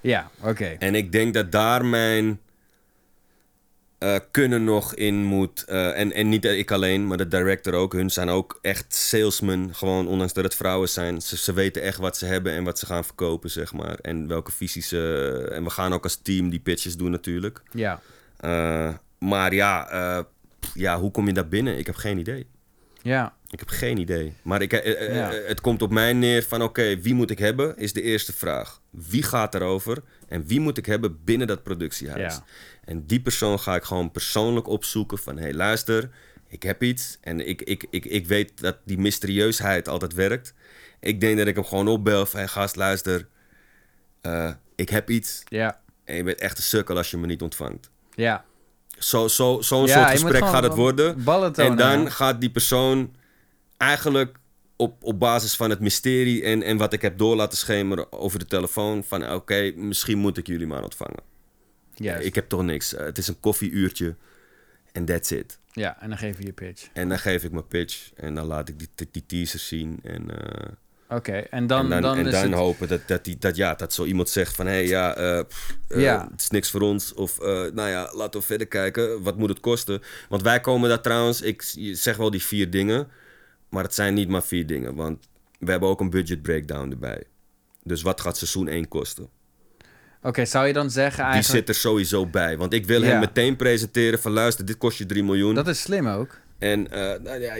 [0.00, 0.76] Ja, oké.
[0.78, 2.40] En ik denk dat daar mijn
[3.98, 5.64] eh, kunnen nog in moet.
[5.64, 7.92] eh, en, en niet ik alleen, maar de director ook.
[7.92, 9.74] Hun zijn ook echt salesmen.
[9.74, 11.20] Gewoon, ondanks dat het vrouwen zijn.
[11.22, 13.98] Ze, ze weten echt wat ze hebben en wat ze gaan verkopen, zeg maar.
[14.00, 15.48] En welke visies ze...
[15.52, 17.62] En we gaan ook als team die pitches doen natuurlijk.
[17.72, 18.00] Ja.
[18.36, 19.88] Eh, maar ja,
[20.74, 21.78] ja, hoe kom je daar binnen?
[21.78, 22.46] Ik heb geen idee.
[23.02, 23.34] Ja.
[23.50, 24.32] Ik heb geen idee.
[24.42, 24.72] Maar ik,
[25.12, 25.30] Ja.
[25.46, 26.62] het komt op mij neer van...
[26.62, 28.80] oké, wie moet ik hebben, is de eerste vraag.
[28.90, 30.02] Wie gaat erover?
[30.28, 32.34] En wie moet ik hebben binnen dat productiehuis?
[32.34, 32.44] Ja.
[32.84, 35.36] En die persoon ga ik gewoon persoonlijk opzoeken van...
[35.36, 36.10] hé, hey, luister,
[36.48, 37.18] ik heb iets.
[37.20, 40.54] En ik, ik, ik, ik weet dat die mysterieusheid altijd werkt.
[41.00, 42.38] Ik denk dat ik hem gewoon opbel van...
[42.38, 43.28] hey, gast, luister,
[44.20, 45.42] eh, ik heb iets.
[45.48, 45.80] Ja.
[46.04, 47.90] En je bent echt een sukkel als je me niet ontvangt.
[48.14, 48.44] Ja.
[48.98, 51.24] Zo, zo, zo'n Ja, soort gesprek gaat het worden.
[51.54, 53.14] En dan gaat die persoon
[53.76, 54.36] eigenlijk
[54.76, 58.38] op, op basis van het mysterie en, en wat ik heb door laten schemeren over
[58.38, 61.22] de telefoon van oké, misschien moet ik jullie maar ontvangen.
[61.94, 62.26] Juist.
[62.26, 62.94] Ik heb toch niks.
[62.94, 64.14] Eh, het is een koffieuurtje
[64.92, 65.58] en that's it.
[65.72, 66.88] Ja, en dan geef je je pitch.
[66.92, 69.98] En dan geef ik mijn pitch en dan laat ik die, die, die teaser zien
[70.02, 70.72] en, eh,
[71.08, 72.52] Oké, en dan, en dan, dan, en dan het...
[72.52, 75.44] hopen dat, dat, die, dat, ja, dat zo iemand zegt van hé hey, ja, eh,
[75.48, 76.28] pff, Ja.
[76.30, 79.22] het is niks voor ons of eh, nou ja, laten we verder kijken.
[79.22, 80.02] Wat moet het kosten?
[80.28, 81.62] Want wij komen daar trouwens, ik
[81.92, 83.08] zeg wel die vier dingen,
[83.68, 87.22] maar het zijn niet maar vier dingen, want we hebben ook een budget breakdown erbij.
[87.82, 89.28] Dus wat gaat seizoen 1 kosten?
[90.22, 91.66] Oké, zou je dan zeggen Die eigenlijk...
[91.66, 92.56] zit er sowieso bij.
[92.56, 93.08] Want ik wil Ja.
[93.08, 95.54] hem meteen presenteren van luister, dit kost je 3 miljoen.
[95.54, 96.38] Dat is slim ook.
[96.58, 97.54] En eh, nou ja,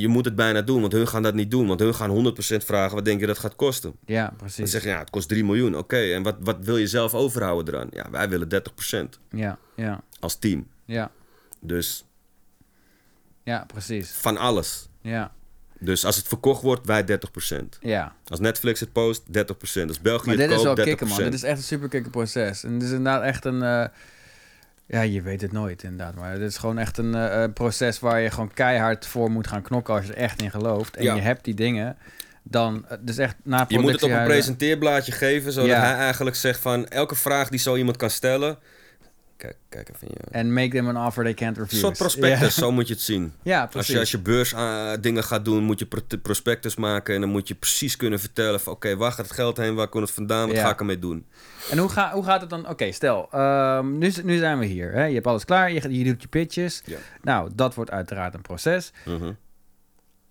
[0.00, 1.66] je, moet het bijna doen, want hun gaan dat niet doen.
[1.66, 3.94] Want hun gaan 100% vragen, wat denk je dat gaat kosten?
[4.06, 4.70] Ja, Dan precies.
[4.70, 5.76] zeg je, ja, het kost 3 miljoen.
[5.76, 7.88] Oké, en wat, wat wil je zelf overhouden eraan?
[7.90, 10.66] Ja, wij willen 30% Ja, ja, als team.
[10.84, 11.10] ja.
[11.60, 12.04] Dus
[13.42, 14.10] Ja, precies.
[14.10, 14.88] van alles.
[15.00, 15.32] Ja,
[15.84, 17.64] Dus als het verkocht wordt, wij 30%.
[17.80, 18.12] ja.
[18.26, 19.30] Als Netflix het post, 30%.
[19.88, 20.82] Als België Maar het dit is wel koopt, 30%.
[20.90, 21.16] kicken, man.
[21.18, 22.64] Dit is echt een super kicken proces.
[22.64, 23.62] En dit is inderdaad echt een...
[23.62, 23.84] eh,
[24.86, 26.14] ja, je weet het nooit, inderdaad.
[26.14, 29.46] Maar dit is gewoon echt een eh, eh, proces waar je gewoon keihard voor moet
[29.46, 30.96] gaan knokken als je er echt in gelooft.
[30.96, 31.14] En Ja.
[31.14, 31.96] je hebt die dingen.
[32.42, 35.80] Dan, eh, dus echt na Je moet het op een presenteerblaadje geven, zodat Ja.
[35.80, 36.88] hij eigenlijk zegt van...
[36.88, 38.58] elke vraag die zo iemand kan stellen...
[39.42, 40.30] Kijk, kijk even in je...
[40.30, 41.80] En make them an offer they can't Een refuse.
[41.80, 43.32] soort prospectus, Ja, zo moet je het zien.
[43.42, 43.92] ja Als precies.
[43.92, 47.14] je, als je beurs eh, dingen gaat doen, moet je pro- prospectus maken.
[47.14, 48.72] En dan moet je precies kunnen vertellen van...
[48.72, 49.74] Oké, waar gaat het geld heen?
[49.74, 50.46] Waar komt het vandaan?
[50.46, 50.62] Wat Ja.
[50.64, 51.26] ga ik ermee doen?
[51.70, 52.68] En hoe, ga, hoe gaat het dan?
[52.68, 54.92] Oké, stel, ehm, nu, nu zijn we hier.
[54.92, 55.04] Hè?
[55.04, 56.82] Je hebt alles klaar, je, je doet je pitches.
[56.84, 56.98] Ja.
[57.22, 58.92] Nou, dat wordt uiteraard een proces.
[59.04, 59.32] Mhm.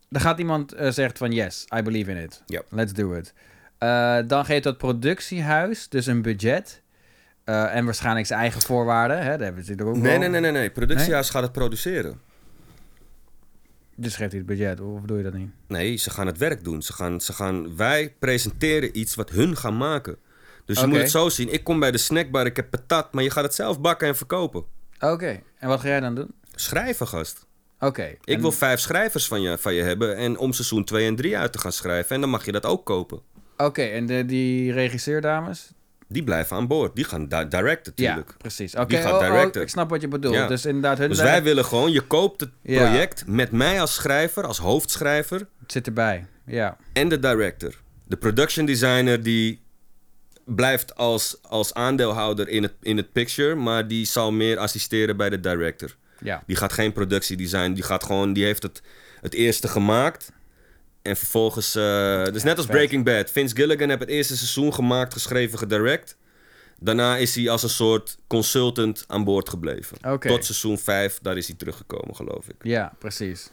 [0.09, 2.43] Dan gaat iemand eh zegt van yes, I believe in it.
[2.45, 2.61] Ja.
[2.69, 3.33] Let's do it.
[3.77, 6.80] Eh, dan geeft dat productiehuis dus een budget.
[7.51, 9.17] Eh, en waarschijnlijk zijn eigen voorwaarden.
[9.17, 9.23] Hè?
[9.23, 10.71] Daar hebben natuurlijk ook Nee, nee, nee, nee, nee.
[10.71, 12.21] Productiehuis gaat het produceren.
[13.95, 15.49] Dus geeft hij het budget, of doe je dat niet?
[15.67, 16.81] Nee, ze gaan het werk doen.
[16.81, 20.17] Ze gaan, ze gaan, wij presenteren iets wat hun gaan maken.
[20.65, 21.53] Dus je moet het zo zien.
[21.53, 24.15] Ik kom bij de snackbar, ik heb patat, maar je gaat het zelf bakken en
[24.15, 24.63] verkopen.
[24.99, 26.33] Oké, en wat ga jij dan doen?
[26.55, 27.45] Schrijven, gast.
[27.79, 28.03] Oké.
[28.03, 31.15] Ik en- wil vijf schrijvers van je, van je hebben en om seizoen 2 en
[31.15, 32.15] 3 uit te gaan schrijven.
[32.15, 33.21] En dan mag je dat ook kopen.
[33.57, 35.71] Oké, en de, die regisseurdames?
[36.11, 36.95] Die blijven aan boord.
[36.95, 38.29] Die gaan di- directen natuurlijk.
[38.29, 38.75] Ja, precies.
[38.75, 40.35] Oké, Die gaat oh, oh, ik snap wat je bedoelt.
[40.35, 40.47] Ja.
[40.47, 42.85] Dus inderdaad, hun Dus zijn- wij willen gewoon, je koopt het Ja.
[42.89, 46.77] project met mij als schrijver, als hoofdschrijver Het zit erbij, ja.
[46.93, 47.73] en de director.
[48.07, 49.61] De production designer die
[50.45, 55.29] blijft als, als aandeelhouder in het, in het picture, maar die zal meer assisteren bij
[55.29, 55.95] de director.
[56.23, 56.43] Ja.
[56.47, 57.73] Die gaat geen productiedesign.
[57.73, 58.81] Die gaat gewoon, die heeft het,
[59.21, 60.31] het eerste gemaakt.
[61.01, 62.65] En vervolgens, eh dus net als.
[62.65, 63.31] Breaking Bad.
[63.31, 66.17] Vince Gilligan heeft het eerste seizoen gemaakt, geschreven, gedirect.
[66.79, 69.97] Daarna is hij als een soort consultant aan boord gebleven.
[70.19, 72.55] Tot seizoen 5, daar is hij teruggekomen, geloof ik.
[72.61, 73.49] Ja, precies.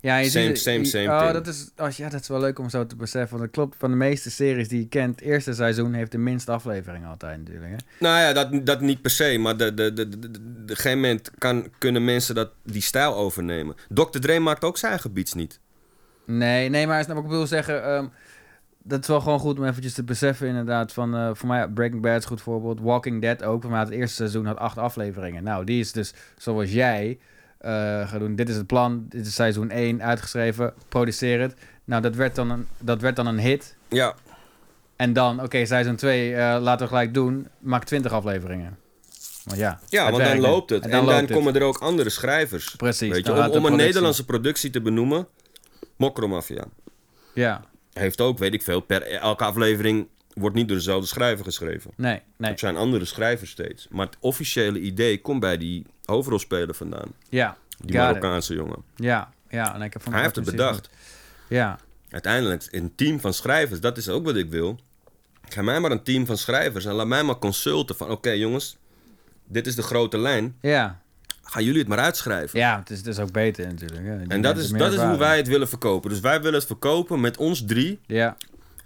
[0.00, 2.40] Ja, je Same, ziet, same, je- same Oh, dat is, oh, ja, dat is wel
[2.40, 3.38] leuk om zo te beseffen.
[3.38, 6.18] Want dat klopt, van de meeste series die je kent, het eerste seizoen heeft de
[6.18, 7.70] minste aflevering altijd natuurlijk.
[7.70, 7.76] Hè?
[7.98, 10.76] Nou ja, dat, dat niet per se, maar de, de, de, de, de, de- een
[10.76, 13.74] gegeven moment kan, kunnen mensen dat, die stijl overnemen.
[13.88, 14.18] Dr.
[14.18, 15.60] Dre maakt ook zijn beats niet.
[16.24, 17.84] Nee, nee, maar snap ik bedoel zeggen.
[17.84, 18.06] ehm,
[18.84, 20.92] dat is wel gewoon goed om eventjes te beseffen inderdaad.
[20.92, 22.80] Van, eh, voor mij, Breaking Bad is een goed voorbeeld.
[22.80, 23.62] Walking Dead ook.
[23.62, 25.44] Voor mij het eerste seizoen had acht afleveringen.
[25.44, 27.18] Nou, die is dus zoals jij
[27.58, 28.34] eh gaat doen.
[28.34, 29.06] Dit is het plan.
[29.08, 30.72] Dit is seizoen 1 uitgeschreven.
[30.88, 31.54] Produceer het.
[31.84, 33.76] Nou, dat werd dan een, dat werd dan een hit.
[33.88, 34.14] Ja,
[34.96, 37.48] En dan, oké, seizoen 2 eh, laten we gelijk doen.
[37.58, 38.78] Maak 20 afleveringen.
[39.44, 40.86] Want ja, ja want dan loopt het.
[40.86, 42.74] En dan, komen er ook andere schrijvers.
[42.76, 43.12] Precies.
[43.12, 45.26] Weet je, om, een Nederlandse productie te benoemen,
[46.02, 46.64] Mokromafia
[47.34, 51.90] Ja, heeft ook, weet ik veel, per elke aflevering wordt niet door dezelfde schrijver geschreven.
[51.96, 52.50] nee, nee.
[52.50, 53.86] Het zijn andere schrijvers steeds.
[53.90, 57.12] Maar het officiële idee komt bij die hoofdrolspeler vandaan.
[57.28, 57.96] Ja, Die it.
[57.96, 58.82] Marokkaanse jongen.
[58.96, 59.74] Ja, ja.
[59.74, 60.90] En ik heb van Hij heeft het bedacht.
[61.48, 61.78] Ja,
[62.10, 64.78] Uiteindelijk, een team van schrijvers, dat is ook wat ik wil.
[65.48, 68.10] Ga mij maar een team van schrijvers en laat mij maar consulten van...
[68.10, 68.76] Oké jongens,
[69.46, 70.56] dit is de grote lijn.
[70.60, 71.00] ja.
[71.44, 72.58] Gaan jullie het maar uitschrijven.
[72.58, 74.06] Ja, het is, het is ook beter natuurlijk.
[74.06, 74.22] hè.
[74.28, 76.10] En dat is, dat is hoe wij het willen verkopen.
[76.10, 78.00] Dus wij willen het verkopen met ons drie.
[78.06, 78.36] Ja,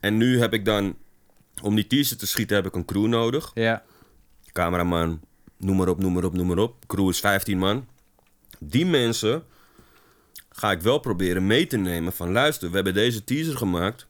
[0.00, 0.96] En nu heb ik dan,
[1.62, 3.50] om die teaser te schieten, heb ik een crew nodig.
[3.54, 3.82] ja,
[4.52, 5.20] Cameraman,
[5.58, 6.86] noem maar op, noem maar op, noem maar op.
[6.86, 7.86] Crew is 15 man.
[8.58, 9.42] Die mensen
[10.50, 12.32] ga ik wel proberen mee te nemen van...
[12.32, 14.06] luister, we hebben deze teaser gemaakt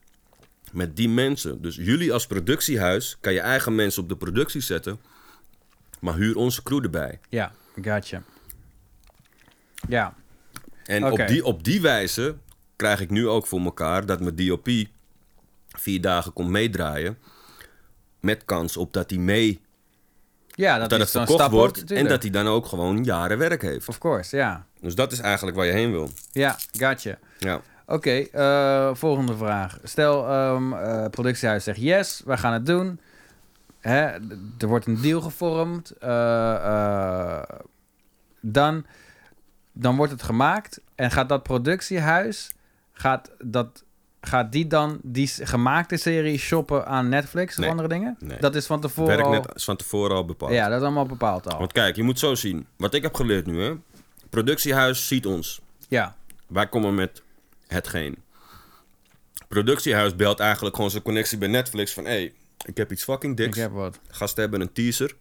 [0.73, 1.63] met die mensen.
[1.63, 5.01] Dus jullie als productiehuis kan je eigen mensen op de productie zetten...
[6.01, 7.21] maar huur onze crew erbij.
[7.29, 7.53] ja.
[7.83, 8.23] Gotcha.
[9.89, 10.15] Ja,
[10.85, 12.37] En op, die, op die wijze
[12.77, 14.69] krijg ik nu ook voor elkaar dat mijn DOP
[15.69, 17.19] vier dagen komt meedraaien.
[18.21, 19.61] Met kans op dat hij mee,
[20.47, 21.93] ja dat, dat is het verkocht stap wordt.
[21.93, 23.89] en dat hij dan ook gewoon jaren werk heeft.
[23.89, 24.67] Of course, ja.
[24.81, 26.11] Dus dat is eigenlijk waar je heen wil.
[26.33, 27.19] Ja, gotcha.
[27.39, 27.61] Ja.
[27.87, 29.79] Oké, eh, volgende vraag.
[29.83, 33.01] Stel, ehm eh, productiehuis zegt yes, we gaan het doen.
[33.81, 34.03] Hè,
[34.59, 35.91] er wordt een deal gevormd.
[35.99, 37.43] eh,
[38.41, 38.87] dan,
[39.79, 40.81] dan wordt het gemaakt.
[40.95, 42.51] En gaat dat productiehuis,
[42.93, 43.85] gaat, dat,
[44.21, 48.17] gaat die dan die gemaakte serie shoppen aan Netflix Nee, of andere dingen?
[48.21, 48.39] nee.
[48.41, 49.33] Dat is van tevoren Werk al...
[49.33, 50.53] net is van tevoren al bepaald.
[50.53, 51.59] Ja, dat is allemaal bepaald al.
[51.59, 52.67] Want kijk, je moet zo zien.
[52.77, 53.75] Wat ik heb geleerd nu, hè.
[54.31, 55.61] Productiehuis ziet ons.
[55.89, 56.17] Ja,
[56.47, 57.23] Wij komen met
[57.67, 58.17] hetgeen.
[59.49, 62.05] Productiehuis belt eigenlijk gewoon zijn connectie bij Netflix van...
[62.05, 62.33] Hé, hey,
[62.65, 63.57] ik heb iets fucking ik diks.
[63.57, 63.99] heb wat.
[64.09, 65.15] Gasten hebben een teaser.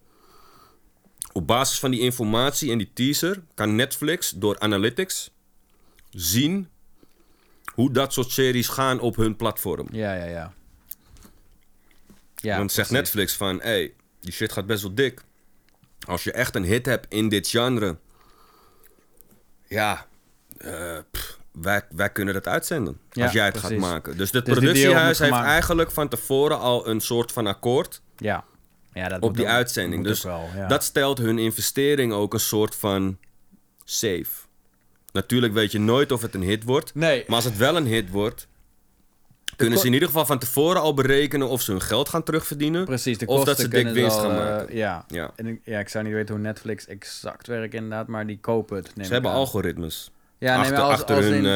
[1.36, 5.30] Op basis van die informatie en die teaser kan Netflix door analytics
[6.10, 6.68] zien
[7.74, 9.88] hoe dat soort series gaan op hun platform.
[9.92, 10.52] Ja, ja, ja.
[12.34, 12.90] Ja, Want zegt.
[12.90, 15.22] Netflix van, hé, hey, die shit gaat best wel dik.
[16.06, 17.98] Als je echt een hit hebt in dit genre,
[19.66, 20.06] ja,
[20.58, 23.00] eh, pff, wij, wij kunnen dat uitzenden.
[23.10, 23.70] Ja, als jij het precies.
[23.70, 24.16] gaat maken.
[24.16, 28.44] Dus het Dus productiehuis heeft eigenlijk van tevoren al een soort van akkoord Ja.
[28.96, 30.04] Ja dat op die ook- uitzending.
[30.04, 30.68] Dus ook wel, ja.
[30.68, 33.18] dat stelt hun investering ook een soort van
[33.84, 34.26] safe.
[35.12, 36.94] Natuurlijk weet je nooit of het een hit wordt.
[36.94, 37.24] Nee.
[37.26, 38.48] Maar als het wel een hit wordt,
[39.56, 42.84] kunnen ze in ieder geval van tevoren al berekenen of ze hun geld gaan terugverdienen.
[42.84, 44.76] Precies, de Of dat ze dik winst al, gaan eh, maken.
[44.76, 45.04] ja.
[45.08, 45.30] Ja.
[45.36, 48.76] En ik, ja, ik zou niet weten hoe Netflix exact werkt inderdaad, maar die kopen
[48.76, 48.96] het.
[48.96, 49.36] neem Ze hebben aan.
[49.36, 50.10] algoritmes.
[50.38, 51.46] Ja, nee, achter maar als, achter als hun in,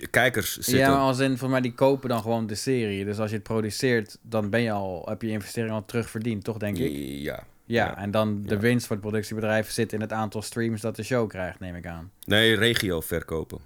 [0.10, 0.76] kijkers zitten.
[0.78, 3.04] Ja, maar als in, voor mij, die kopen dan gewoon de serie.
[3.04, 6.56] Dus als je het produceert, dan ben je al, heb je investering al terugverdiend, toch,
[6.56, 6.92] denk ik?
[6.94, 7.42] Ja.
[7.64, 7.96] Ja, ja.
[7.98, 8.60] en dan de Ja.
[8.60, 11.86] winst voor het productiebedrijf zit in het aantal streams dat de show krijgt, neem ik
[11.86, 12.10] aan.
[12.24, 13.58] Nee, regio verkopen.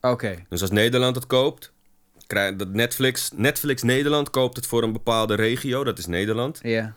[0.00, 1.72] Oké, Dus als Nederland het koopt,
[2.26, 6.58] krijgt dat Netflix, Netflix Nederland koopt het voor een bepaalde regio, dat is Nederland.
[6.62, 6.94] ja,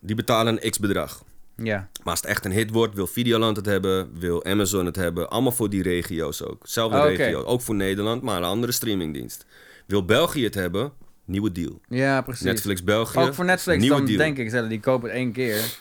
[0.00, 1.22] Die betalen een x bedrag.
[1.62, 4.96] Ja, Maar als het echt een hit wordt, wil Videoland het hebben, wil Amazon het
[4.96, 5.28] hebben.
[5.30, 6.62] Allemaal voor die regio's ook.
[6.66, 7.06] Zelfde Oké.
[7.06, 7.42] regio.
[7.42, 9.46] Ook voor Nederland, maar een andere streamingdienst.
[9.86, 10.92] Wil België het hebben,
[11.24, 11.80] nieuwe deal.
[11.88, 12.44] ja, precies.
[12.44, 13.18] Netflix België.
[13.18, 14.18] Ook voor Netflix, nieuwe dan deal.
[14.18, 15.78] denk ik, die kopen het één keer.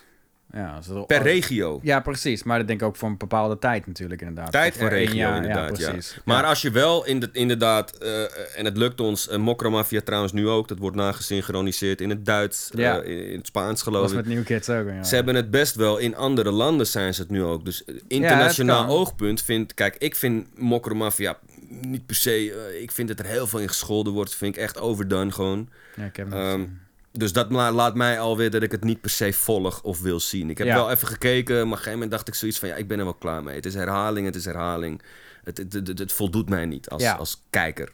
[0.53, 1.79] Ja, als het er- Per regio.
[1.83, 2.43] Ja, precies.
[2.43, 4.51] Maar dat denk ik ook voor een bepaalde tijd natuurlijk inderdaad.
[4.51, 5.77] Tijd en regio, inderdaad.
[5.77, 6.17] Ja, precies.
[6.25, 8.21] Maar als je wel in de, inderdaad, eh,
[8.59, 12.69] en het lukt ons, uh, Mokromafia trouwens nu ook, dat wordt nagesynchroniseerd in het Duits,
[12.71, 13.01] eh, Ja.
[13.01, 14.17] in, in het Spaans Dat geloof was ik.
[14.17, 14.87] met New Kids ook.
[14.87, 15.03] Ja.
[15.03, 17.65] Ze hebben het best wel, in andere landen zijn ze het nu ook.
[17.65, 21.37] Dus eh, internationaal oogpunt vind, kijk, ik vind Mokromafia
[21.81, 24.61] niet per se, eh, ik vind dat er heel veel in gescholden wordt, vind ik
[24.61, 25.69] echt overdone gewoon.
[25.95, 26.79] Ja, ik heb hem Ehm, gezien.
[27.17, 30.19] Dus dat la- laat mij alweer dat ik het niet per se volg of wil
[30.19, 30.49] zien.
[30.49, 30.75] Ik heb Ja.
[30.75, 32.67] wel even gekeken, maar op een gegeven moment dacht ik zoiets van...
[32.69, 33.55] ja, ik ben er wel klaar mee.
[33.55, 35.01] Het is herhaling, het is herhaling.
[35.43, 37.13] Het, het, het, het voldoet mij niet als, Ja.
[37.15, 37.89] als kijker.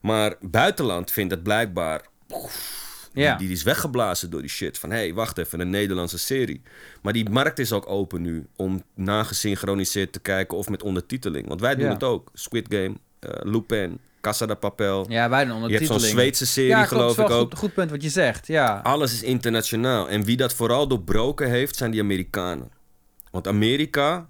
[0.00, 2.02] Maar buitenland vindt het blijkbaar...
[3.12, 3.36] Die, Ja.
[3.36, 4.78] die is weggeblazen door die shit.
[4.78, 6.62] Van, hé, hey, wacht even, een Nederlandse serie.
[7.02, 11.48] Maar die markt is ook open nu om nagesynchroniseerd te kijken of met ondertiteling.
[11.48, 11.92] Want wij doen Ja.
[11.92, 12.30] het ook.
[12.32, 15.06] Squid Game, eh, Lupin, Casa de Papel.
[15.08, 17.48] Ja, wij doen Je hebt zo'n Zweedse serie, ja, geloof ik ook.
[17.50, 18.80] Goed, goed punt wat je zegt, ja.
[18.82, 20.08] Alles is internationaal.
[20.08, 22.70] En wie dat vooral doorbroken heeft, zijn die Amerikanen.
[23.30, 24.28] Want Amerika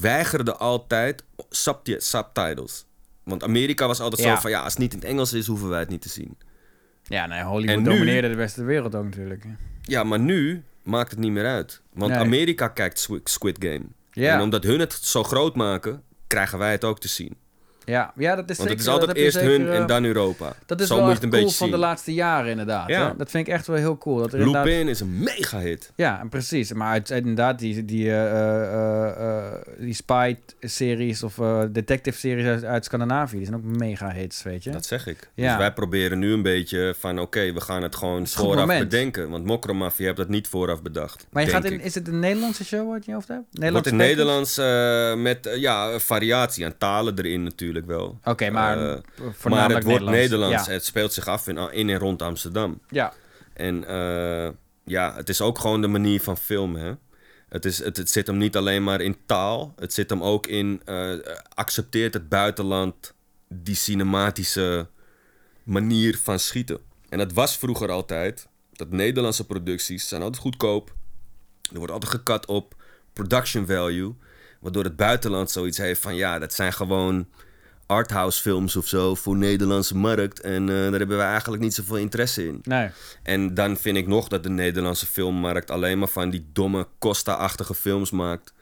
[0.00, 2.84] weigerde altijd subti- subtitles.
[3.24, 4.34] Want Amerika was altijd Ja.
[4.34, 4.50] zo van...
[4.50, 6.36] ja, als het niet in het Engels is, hoeven wij het niet te zien.
[7.02, 9.44] Ja, nee, Hollywood nu- domineerde de beste wereld ook natuurlijk.
[9.82, 11.82] Ja, maar nu maakt het niet meer uit.
[11.92, 12.20] Want Nee.
[12.20, 13.84] Amerika kijkt Squid Game.
[14.10, 14.34] Ja.
[14.34, 17.36] En omdat hun het zo groot maken, krijgen wij het ook te zien.
[17.84, 18.70] Ja, ja dat is Want zeker...
[18.70, 20.52] het is altijd eerst zeker, hun eh, en dan Europa.
[20.66, 21.76] Dat is zo wel moet echt je het een cool beetje van zien.
[21.76, 22.88] de laatste jaren inderdaad.
[22.88, 23.08] Ja.
[23.08, 23.16] hè.
[23.16, 24.16] Dat vind ik echt wel heel cool.
[24.18, 24.64] Dat er inderdaad...
[24.64, 25.92] Lupin is een mega hit.
[25.96, 26.72] Ja, en precies.
[26.72, 32.84] Maar uit inderdaad, die, die, eh, eh, eh, die spy-series of eh, detective-series uit, uit
[32.84, 34.70] Scandinavië, die zijn ook mega hits, weet je.
[34.70, 35.30] Dat zeg ik.
[35.34, 35.48] Ja.
[35.48, 37.18] Dus wij proberen nu een beetje van...
[37.18, 38.88] oké, we gaan het gewoon vooraf moment.
[38.88, 39.30] bedenken.
[39.30, 41.26] Want Mokromafia heeft dat niet vooraf bedacht.
[41.30, 41.82] maar je gaat in, ik.
[41.82, 43.42] is het een Nederlandse show wat je hoofd hebt?
[43.50, 43.96] Wordt Nederlandse in?
[43.96, 48.18] Nederlands eh, met eh, ja, variatie aan talen erin natuurlijk wel.
[48.24, 50.66] Oké, maar voornamelijk maar het wordt Nederlands.
[50.66, 50.72] Ja.
[50.72, 52.80] Het speelt zich af in, in en rond Amsterdam.
[52.90, 53.12] ja.
[53.54, 54.50] En eh,
[54.84, 56.80] ja, het is ook gewoon de manier van filmen.
[56.80, 56.92] Hè?
[57.48, 59.72] Het, is, het, het zit hem niet alleen maar in taal.
[59.76, 60.82] Het zit hem ook in...
[60.84, 61.12] eh,
[61.54, 63.14] accepteert het buitenland
[63.48, 64.86] die cinematische
[65.62, 66.78] manier van schieten.
[67.08, 68.48] En dat was vroeger altijd.
[68.72, 70.94] Dat Nederlandse producties zijn altijd goedkoop.
[71.72, 72.74] Er wordt altijd gekat op
[73.12, 74.14] production value.
[74.60, 76.14] Waardoor het buitenland zoiets heeft van...
[76.14, 77.28] Ja, dat zijn gewoon
[77.86, 80.40] arthouse films of zo voor Nederlandse markt.
[80.40, 82.58] En eh, daar hebben we eigenlijk niet zoveel interesse in.
[82.62, 82.88] Nee.
[83.22, 87.74] En dan vind ik nog dat de Nederlandse filmmarkt alleen maar van die domme Costa-achtige
[87.74, 88.52] films maakt.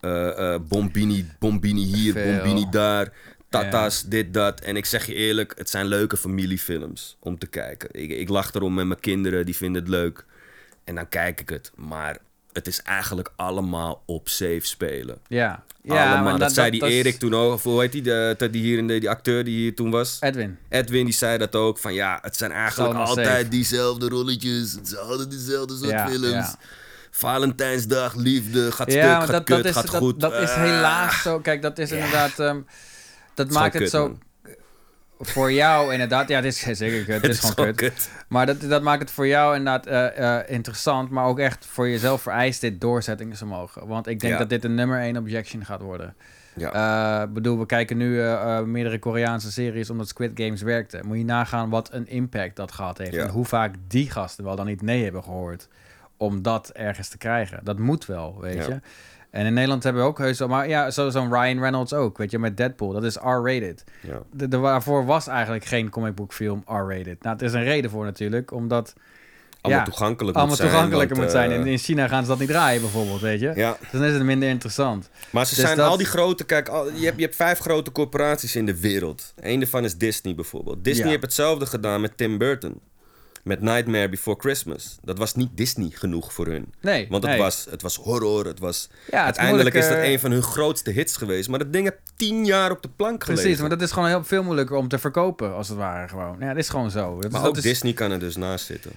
[0.00, 2.34] Eh, eh, Bombini, Bombini hier, Veel.
[2.34, 3.12] Bombini daar.
[3.48, 4.60] Tata's, dit, dat.
[4.60, 7.88] En ik zeg je eerlijk, het zijn leuke familiefilms om te kijken.
[7.92, 10.24] Ik, ik lach erom met mijn kinderen, die vinden het leuk.
[10.84, 11.72] En dan kijk ik het.
[11.74, 12.18] Maar
[12.58, 15.18] het is eigenlijk allemaal op safe spelen.
[15.26, 15.62] Ja.
[15.82, 16.22] ja allemaal.
[16.24, 17.52] maar Dat, zei die Erik toen ook.
[17.52, 20.16] Of hoe heet die, de, die, hier in de, die acteur die hier toen was?
[20.20, 20.58] Edwin.
[20.68, 21.78] Edwin die zei dat ook.
[21.78, 23.48] Van ja, het zijn eigenlijk altijd safe.
[23.48, 24.72] diezelfde rolletjes.
[24.72, 26.30] Het zijn altijd dezelfde soort Ja, films.
[26.30, 26.54] ja.
[27.10, 30.20] Valentijnsdag, liefde, gaat stuk, gaat dat, kut, dat is, gaat dat, goed.
[30.20, 30.56] dat is Ah.
[30.62, 31.38] helaas zo.
[31.40, 32.38] Kijk, dat is inderdaad...
[32.38, 32.60] ehm,
[33.34, 34.08] dat maakt het kut, zo...
[34.08, 34.20] man.
[35.20, 36.28] Voor jou inderdaad...
[36.28, 37.14] Ja, het is zeker kut.
[37.14, 37.76] Het, Het is gewoon kut.
[37.76, 38.10] kut.
[38.28, 41.88] Maar dat, dat maakt het voor jou inderdaad eh, eh, interessant, maar ook echt voor
[41.88, 43.86] jezelf vereist dit doorzettingsvermogen.
[43.86, 44.38] Want ik denk Ja.
[44.38, 46.14] dat dit een nummer 1 objection gaat worden.
[46.54, 47.22] Ja.
[47.22, 51.00] Ik bedoel, we kijken nu eh, eh, meerdere Koreaanse series omdat Squid Games werkte.
[51.06, 53.12] Moet je nagaan wat een impact dat gehad heeft.
[53.12, 53.22] Ja.
[53.22, 55.68] En hoe vaak die gasten wel dan niet nee hebben gehoord
[56.16, 57.60] om dat ergens te krijgen.
[57.62, 58.62] Dat moet wel, weet Ja.
[58.68, 58.80] je.
[59.30, 62.18] En in Nederland hebben we ook heus wel, maar ja, zo- zo'n Ryan Reynolds ook,
[62.18, 62.92] weet je, met Deadpool.
[62.92, 63.84] Dat is R-rated.
[64.00, 64.18] ja.
[64.32, 67.22] De, de, waarvoor was eigenlijk geen comic book film R-rated.
[67.22, 68.94] Nou, het is een reden voor natuurlijk, omdat
[69.60, 70.68] Allemaal Ja, toegankelijk allemaal moet zijn.
[70.70, 71.50] toegankelijker want, moet zijn.
[71.50, 73.52] eh, En in China gaan ze dat niet draaien bijvoorbeeld, weet je.
[73.54, 75.10] ja, Dan is het minder interessant.
[75.30, 76.44] maar ze Dus zijn dat- al die grote...
[76.44, 79.32] Kijk, al, je, hebt, je hebt vijf grote corporaties in de wereld.
[79.40, 80.84] Eén daarvan is Disney bijvoorbeeld.
[80.84, 81.10] Disney Ja.
[81.10, 82.80] heeft hetzelfde gedaan met Tim Burton.
[83.48, 84.98] Met Nightmare Before Christmas.
[85.02, 86.72] Dat was niet Disney genoeg voor hun.
[86.80, 87.40] Nee, Want het, nee.
[87.42, 88.88] was, het was horror, het was...
[88.90, 91.48] Ja, het uiteindelijk is dat een van hun grootste hits geweest.
[91.48, 93.42] Maar dat ding heeft tien jaar op de plank gelegen.
[93.44, 96.36] Precies, maar dat is gewoon heel veel moeilijker om te verkopen, als het ware gewoon.
[96.40, 97.20] Ja, dat is gewoon zo.
[97.20, 97.62] Dat Maar is, ook is...
[97.62, 98.92] Disney kan er dus naast zitten.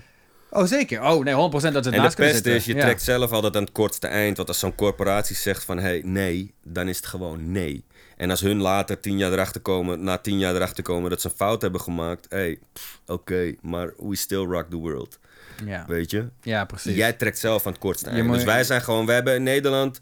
[0.49, 1.02] Oh, zeker.
[1.02, 2.54] Oh, nee, 100% dat ze het En naast het kunnen beste zitten.
[2.56, 2.82] is, je Ja.
[2.82, 4.38] trekt zelf altijd aan het kortste eind.
[4.38, 7.84] Want als zo'n corporatie zegt van, hey, nee, dan is het gewoon nee.
[8.22, 11.28] En als hun later tien jaar erachter komen, na tien jaar erachter komen dat ze
[11.28, 12.26] een fout hebben gemaakt.
[12.30, 12.60] hey,
[13.06, 15.20] oké, maar we still rock the world.
[15.66, 15.86] Ja.
[15.88, 16.28] Weet je?
[16.42, 16.96] ja, precies.
[16.96, 18.26] Jij trekt zelf aan het kortste eind.
[18.26, 20.00] moet- Dus wij zijn gewoon, we hebben in Nederland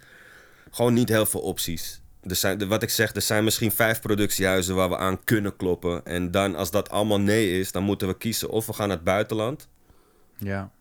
[0.71, 2.01] gewoon niet heel veel opties.
[2.23, 6.05] Er zijn, wat ik zeg, er zijn misschien vijf productiehuizen waar we aan kunnen kloppen.
[6.05, 8.49] En dan, als dat allemaal nee is, dan moeten we kiezen.
[8.49, 9.67] Of we gaan naar het buitenland,
[10.37, 10.71] Ja,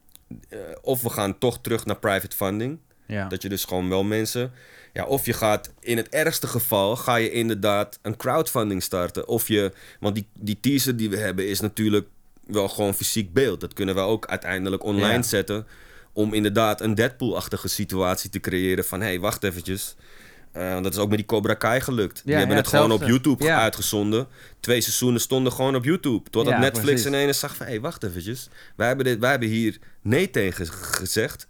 [0.49, 2.79] eh, of we gaan toch terug naar private funding.
[3.07, 3.29] ja.
[3.29, 4.53] Dat je dus gewoon wel mensen.
[4.99, 9.29] Ja, of je gaat in het ergste geval ga je inderdaad een crowdfunding starten.
[9.29, 9.73] Of je.
[10.01, 12.07] Want die, die teaser die we hebben is natuurlijk
[12.47, 13.61] wel gewoon fysiek beeld.
[13.61, 15.23] Dat kunnen we ook uiteindelijk online Ja.
[15.23, 15.67] zetten.
[16.13, 18.85] Om inderdaad een Deadpool-achtige situatie te creëren.
[18.85, 19.97] Van hé, hey, wacht eventjes.
[20.53, 22.23] Want dat is ook met die Cobra Kai gelukt.
[22.25, 23.03] die hebben ja, het gewoon op.
[23.03, 23.61] YouTube Ja.
[23.61, 24.27] uitgezonden.
[24.61, 26.31] Twee seizoenen stonden gewoon op YouTube.
[26.31, 27.07] Totdat Netflix precies.
[27.07, 27.67] ineens zag van...
[27.67, 28.49] hé, hey, wacht eventjes.
[28.77, 31.47] Wij hebben, dit, wij hebben hier nee tegen gezegd.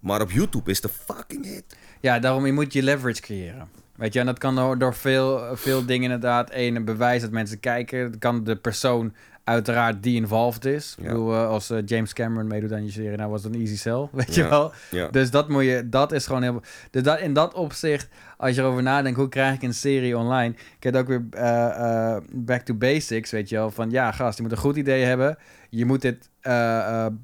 [0.00, 1.76] Maar op YouTube is de fucking hit.
[2.00, 3.68] Ja, daarom je moet je leverage creëren.
[3.96, 6.50] Weet je, en dat kan door, veel, veel dingen inderdaad.
[6.52, 7.98] Eén, een bewijs dat mensen kijken.
[7.98, 9.14] Het kan de persoon
[9.44, 10.94] uiteraard die involved is.
[10.98, 11.10] Ik Ja.
[11.10, 13.76] bedoel, eh, als eh, James Cameron meedoet aan je serie, nou was het een easy
[13.76, 14.72] sell, weet je wel.
[14.90, 15.08] Ja.
[15.08, 16.62] Dus dat moet je, dat is gewoon heel...
[16.90, 20.54] Dus dat, in dat opzicht, als je erover nadenkt, hoe krijg ik een serie online?
[20.76, 23.70] Ik heb ook weer eh, back to basics, weet je wel.
[23.70, 25.38] Van ja, gast, je moet een goed idee hebben.
[25.70, 26.28] Je moet dit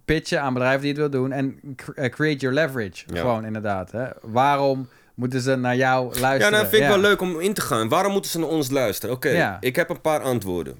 [0.04, 1.32] pitchen aan bedrijven die het wil doen.
[1.32, 3.04] En cr- create your leverage.
[3.12, 3.92] Gewoon inderdaad.
[3.92, 4.04] Hè.
[4.22, 6.38] Waarom moeten ze naar jou luisteren?
[6.38, 7.88] Ja, nou vind ik wel leuk om in te gaan.
[7.88, 9.14] Waarom moeten ze naar ons luisteren?
[9.14, 10.78] Oké, ik heb een paar antwoorden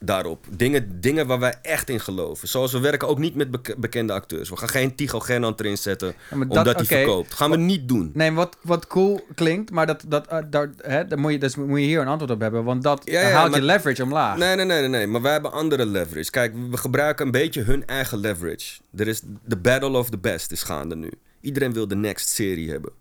[0.00, 0.44] daarop.
[0.50, 2.48] Dingen, dingen waar wij echt in geloven.
[2.48, 4.48] Zoals we werken ook niet met bek- bekende acteurs.
[4.50, 7.34] We gaan geen Tycho Gernand erin zetten Ja, omdat dat- hij verkoopt.
[7.34, 8.10] Gaan we niet doen.
[8.14, 11.56] Nee, wat, wat cool klinkt, maar dat, dat, eh, daar, hè, dan moet je, dus
[11.56, 12.64] moet je hier een antwoord op hebben.
[12.64, 14.36] Want dat Ja, ja, haalt maar- je leverage omlaag.
[14.38, 15.06] Nee, nee, nee, nee, nee.
[15.06, 16.30] Maar wij hebben andere leverage.
[16.30, 18.80] Kijk, we gebruiken een beetje hun eigen leverage.
[18.96, 21.10] Er is de battle of the best is gaande nu.
[21.40, 22.92] Iedereen wil de next serie hebben.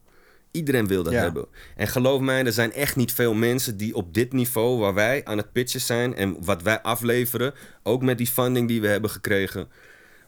[0.55, 1.21] Iedereen wil dat Ja.
[1.21, 1.45] hebben.
[1.75, 5.21] En geloof mij, er zijn echt niet veel mensen die op dit niveau waar wij
[5.25, 7.53] aan het pitchen zijn en wat wij afleveren,
[7.83, 9.67] ook met die funding die we hebben gekregen,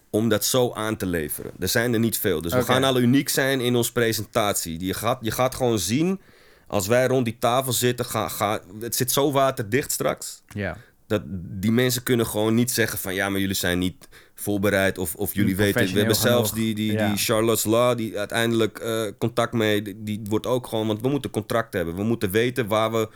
[0.09, 1.51] om dat zo aan te leveren.
[1.59, 2.41] Er zijn er niet veel.
[2.41, 4.85] Dus we gaan al uniek zijn in onze presentatie.
[4.85, 6.19] Je gaat, je gaat gewoon zien,
[6.67, 10.41] als wij rond die tafel zitten, ga, ga, het zit zo waterdicht straks.
[10.47, 10.77] Ja.
[11.07, 11.21] Dat
[11.61, 14.07] die mensen kunnen gewoon niet zeggen van ja, maar jullie zijn niet
[14.41, 15.93] voorbereid of, of jullie weten.
[15.93, 16.65] We hebben zelfs genoeg.
[16.65, 17.07] die, die, Ja.
[17.07, 21.09] die Charlotte's Law, die uiteindelijk eh, contact mee, die, die wordt ook gewoon, want we
[21.09, 21.95] moeten contract hebben.
[21.95, 23.09] We moeten weten waar we,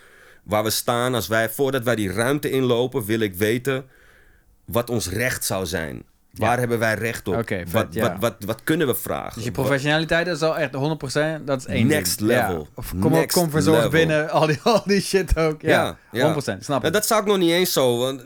[0.43, 1.13] waar we staan.
[1.15, 3.85] Als wij, voordat wij die ruimte inlopen, wil ik weten
[4.65, 6.03] wat ons recht zou zijn.
[6.33, 7.43] Waar hebben wij recht op?
[7.47, 9.33] Vet, wat, wat, wat, wat kunnen we vragen?
[9.35, 10.69] Dus je professionaliteit is al echt
[11.39, 12.29] 100%, dat is één Next ding.
[12.31, 12.67] level.
[12.75, 15.61] Of kom, Next kom verzorgd binnen, al die, al die shit ook.
[15.61, 16.35] Ja, Ja, ja.
[16.57, 16.93] 100%, snap ik.
[16.93, 17.97] dat zou ik nog niet eens zo.
[17.97, 18.23] Want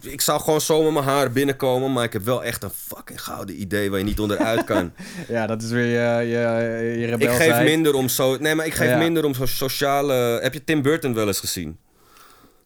[0.00, 1.92] ik zou gewoon zo met mijn haar binnenkomen.
[1.92, 4.92] Maar ik heb wel echt een fucking gouden idee waar je niet onderuit kan.
[5.28, 8.36] Ja, dat is weer je, je, je ik geef minder om zo.
[8.36, 10.38] Nee, maar ik geef minder om zo sociale.
[10.42, 11.78] Heb je Tim Burton wel eens gezien?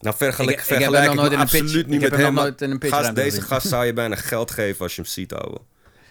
[0.02, 2.00] Nou, vergelijk, Ik- ik heb vergelijk nog nooit me in een pitch- absoluut ik niet
[2.00, 3.42] met hem nooit in een gast, deze gezien.
[3.42, 5.58] gast zou je bijna geld geven als je hem ziet, ouwe.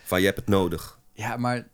[0.04, 1.00] Van je hebt het nodig.
[1.14, 1.68] Ja, maar...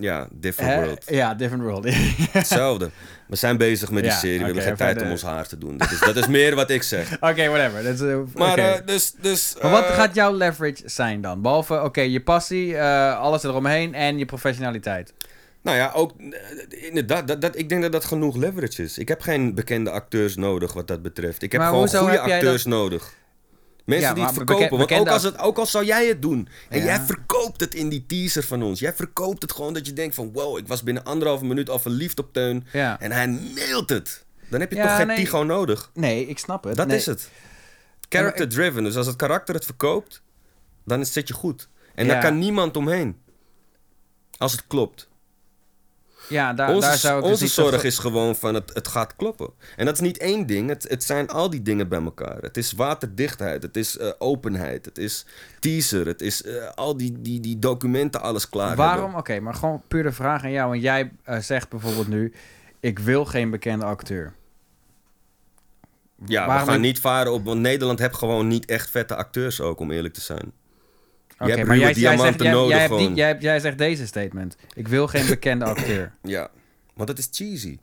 [0.00, 0.84] Ja, different Hè?
[0.84, 1.04] world.
[1.06, 1.84] Ja, different world.
[2.30, 2.90] Hetzelfde.
[3.28, 4.38] We zijn bezig met die Ja, serie.
[4.38, 5.76] We hebben geen tijd de- om ons haar te doen.
[5.76, 7.12] Dat is, dat is meer wat ik zeg.
[7.20, 8.08] Oké, whatever.
[8.10, 9.12] Eh, Maar eh, dus...
[9.20, 11.42] dus Maar wat eh, gaat jouw leverage zijn dan?
[11.42, 15.12] Behalve, oké, je passie, alles eromheen en je professionaliteit.
[15.66, 18.98] Nou ja, ook eh, inderdaad, dat, dat, ik denk dat dat genoeg leverage is.
[18.98, 21.42] Ik heb geen bekende acteurs nodig wat dat betreft.
[21.42, 23.14] Ik heb Maar gewoon goede heb acteurs nodig.
[23.84, 24.78] Mensen Ja, die het verkopen.
[24.78, 26.48] Want ook als, het, ook al zou jij het doen.
[26.68, 26.84] En Ja.
[26.84, 28.80] jij verkoopt het in die teaser van ons.
[28.80, 30.32] Jij verkoopt het gewoon dat je denkt van...
[30.32, 32.66] Wow, ik was binnen anderhalve minuut al verliefd op Teun.
[32.72, 33.00] Ja.
[33.00, 34.24] En hij nailt het.
[34.48, 35.44] Dan heb je toch geen nee.
[35.44, 35.90] Nodig.
[35.94, 36.76] Nee, ik snap het.
[36.76, 36.96] Dat Nee.
[36.96, 37.30] is het.
[38.08, 38.84] Character driven.
[38.84, 40.22] Dus als het karakter het verkoopt,
[40.84, 41.68] dan zit je goed.
[41.94, 43.16] En daar kan niemand omheen.
[44.38, 45.08] Als het klopt.
[46.28, 48.88] Ja, daar, onze daar zou ik dus onze zo zorg is gewoon van het, het
[48.88, 49.50] gaat kloppen.
[49.76, 52.36] En dat is niet één ding, het, het zijn al die dingen bij elkaar.
[52.40, 55.26] Het is waterdichtheid, het is eh, openheid, het is
[55.60, 59.14] teaser, het is eh, al die, die, die documenten, alles klaar Waarom?
[59.14, 60.70] Oké, maar gewoon puur de vraag aan jou.
[60.70, 62.32] Want jij eh, zegt bijvoorbeeld nu,
[62.80, 64.32] ik wil geen bekende acteur.
[66.26, 69.14] Ja, Waarom we gaan ik- niet varen op, want Nederland heeft gewoon niet echt vette
[69.16, 70.52] acteurs ook, om eerlijk te zijn.
[71.38, 73.14] Oké, maar jij, jij, zegt, jij, nodig jij, hebt die- gewoon.
[73.16, 74.56] jij, hebt- jij zegt deze statement.
[74.74, 76.12] Ik wil geen bekende acteur.
[76.22, 76.50] Ja,
[76.94, 77.78] want dat is cheesy.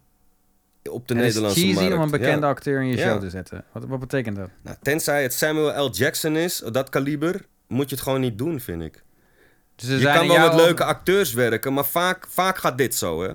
[0.89, 1.93] Op de En het is Nederlandse cheesy markt.
[1.95, 2.51] om een bekende Ja.
[2.51, 3.09] acteur in je Ja.
[3.09, 3.63] show te zetten.
[3.71, 4.49] Wat, wat betekent dat?
[4.61, 5.91] Nou, tenzij het Samuel L.
[5.91, 9.03] Jackson is, dat kaliber, moet je het gewoon niet doen, vind ik.
[9.75, 13.31] Dus Je kan wel met leuke acteurs werken, maar vaak, vaak gaat dit zo, hè.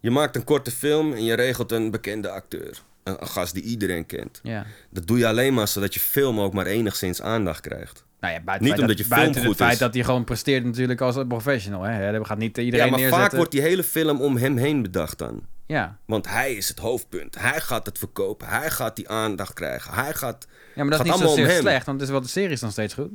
[0.00, 2.82] Je maakt een korte film en je regelt een bekende acteur.
[3.02, 4.40] Een, een gast die iedereen kent.
[4.42, 4.66] Ja.
[4.90, 8.04] Dat doe je alleen maar zodat je film ook maar enigszins aandacht krijgt.
[8.20, 9.78] Nou ja, buiten Niet het feit omdat dat, je film buiten goed het feit is.
[9.78, 11.82] dat hij gewoon presteert natuurlijk als een professional.
[11.82, 12.12] Hè?
[12.12, 13.28] Dat gaat niet iedereen ja, maar neerzetten.
[13.28, 15.46] vaak wordt die hele film om hem heen bedacht dan.
[15.66, 15.98] Ja.
[16.04, 17.38] Want hij is het hoofdpunt.
[17.38, 18.48] Hij gaat het verkopen.
[18.48, 19.94] Hij gaat die aandacht krijgen.
[19.94, 20.46] Hij gaat...
[20.74, 21.60] ja, maar dat is niet zozeer hem.
[21.60, 23.10] slecht, want het is wel de serie is nog steeds goed.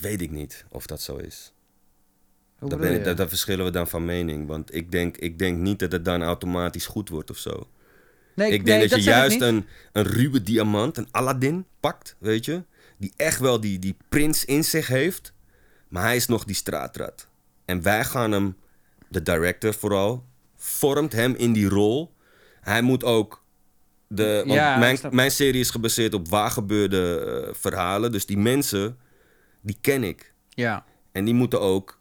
[0.00, 1.52] Weet ik niet of dat zo is.
[2.58, 4.46] Hoe Daar, ben daar, daar verschillen we dan van mening.
[4.46, 7.68] Want ik denk, ik denk niet dat het dan automatisch goed wordt of zo.
[8.34, 12.44] nee, ik denk nee, dat, je juist een, een ruwe diamant, een Aladdin, pakt, weet
[12.44, 12.62] je.
[12.96, 15.32] Die echt wel die, die prins in zich heeft.
[15.88, 17.28] Maar hij is nog die straatrat.
[17.64, 18.56] En wij gaan hem,
[19.08, 20.24] de director vooral,
[20.56, 22.14] vormt hem in die rol.
[22.60, 23.44] Hij moet ook...
[24.08, 28.12] De, want Ja, mijn, snap- mijn serie is gebaseerd op waargebeurde eh, verhalen.
[28.12, 28.96] Dus die mensen,
[29.60, 30.32] die ken ik.
[30.48, 30.84] Ja.
[31.12, 32.00] En die moeten ook...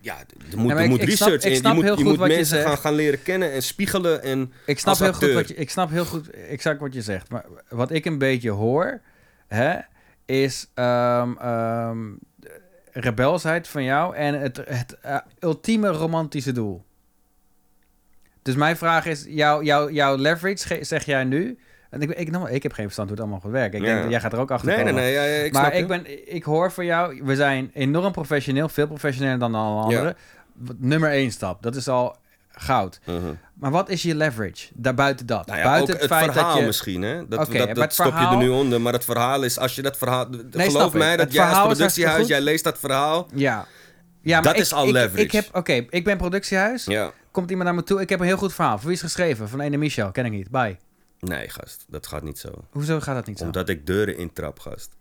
[0.00, 0.18] Ja,
[0.50, 1.56] er moet, er moet ik snap- research ik in.
[1.56, 4.22] snap Je moet, heel je goed moet je mensen gaan, gaan leren kennen en spiegelen.
[4.22, 7.30] En Ik snap, heel goed wat je, ik snap heel goed exact wat je zegt.
[7.30, 9.00] Maar wat ik een beetje hoor,
[9.46, 9.78] hè,
[10.28, 10.70] is
[12.92, 16.84] rebelsheid van jou en het, het eh, ultieme romantische doel.
[18.42, 21.58] Dus mijn vraag is, jouw jouw jouw leverage, ge- zeg jij nu...
[21.90, 23.78] En ik, ik, nou, ik heb geen verstand hoe het allemaal gaat werken.
[23.78, 23.90] Ik Ja.
[23.90, 25.02] denk, dat jij gaat er ook achter Nee, nee, komen.
[25.02, 25.12] nee.
[25.12, 28.86] Ja, ja, ik maar ik, ben, ik hoor van jou, we zijn enorm professioneel, veel
[28.86, 30.16] professioneler dan alle anderen.
[30.76, 32.16] Nummer één stap, dat is al
[32.60, 33.00] goud.
[33.04, 33.34] Mhm.
[33.54, 35.46] Maar wat is je leverage daarbuiten dat?
[35.46, 36.66] Nou ja, buiten het, het, feit verhaal dat je...
[36.66, 37.28] misschien, hè?
[37.28, 38.80] Dat, dat, stop je er nu onder.
[38.80, 40.26] Maar het verhaal is, als je dat verhaal...
[40.50, 43.28] snap geloof mij, dat jij als productiehuis, jij leest dat verhaal.
[43.34, 43.66] Ja.
[44.20, 45.22] ja maar Dat ik- is al ik, leverage.
[45.22, 46.84] Ik heb, oké, ik ben productiehuis.
[46.84, 47.12] Ja.
[47.30, 48.78] Komt iemand naar me toe, ik heb een heel goed verhaal.
[48.78, 49.48] Voor wie is geschreven?
[49.48, 50.50] Van ene Michel, ken ik niet.
[50.50, 50.76] Bye.
[51.20, 51.84] Nee, gast.
[51.88, 52.48] Dat gaat niet zo.
[52.70, 53.44] Hoezo gaat dat niet zo?
[53.44, 54.96] Omdat ik deuren intrap, gast.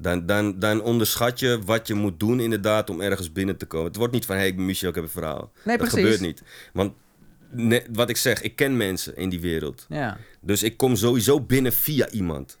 [0.00, 3.86] Dan, dan, dan onderschat je wat je moet doen inderdaad om ergens binnen te komen.
[3.86, 5.52] Het wordt niet van, hé, hey, Michel, ik heb een verhaal.
[5.64, 6.04] Nee, dat precies.
[6.04, 6.42] gebeurt niet.
[6.72, 6.92] Want
[7.50, 9.86] ne- wat ik zeg, ik ken mensen in die wereld.
[9.88, 10.16] Ja.
[10.40, 12.58] Dus ik kom sowieso binnen via iemand.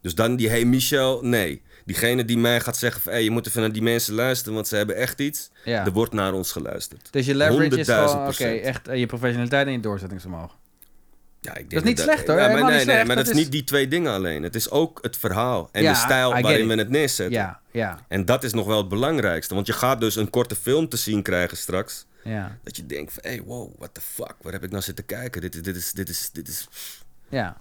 [0.00, 1.62] Dus dan die, hey Michel, nee.
[1.84, 4.68] Diegene die mij gaat zeggen van, hey, je moet even naar die mensen luisteren, want
[4.68, 5.50] ze hebben echt iets.
[5.64, 5.84] ja.
[5.84, 7.08] Er wordt naar ons geluisterd.
[7.10, 8.62] Dus je leverage is gewoon, oké, 100.000%.
[8.64, 10.56] echt eh, je professionaliteit en je doorzettingsvermogen.
[11.46, 12.36] Ja, ik denk Dat is niet slecht, hoor.
[12.38, 13.06] Ja, maar nee, nee, slecht.
[13.06, 14.42] maar dat, Dat is is- niet die twee dingen alleen.
[14.42, 16.74] Het is ook het verhaal en Ja, de stijl waarin it.
[16.74, 17.34] we het neerzetten.
[17.38, 19.54] Ja, ja, En dat is nog wel het belangrijkste.
[19.54, 22.06] Want je gaat dus een korte film te zien krijgen straks.
[22.22, 24.34] ja, Dat je denkt van, hey, wow, what the fuck?
[24.42, 25.40] Waar heb ik nou zitten kijken?
[25.40, 26.68] Dit is, dit is, dit is, dit is
[27.28, 27.56] ja.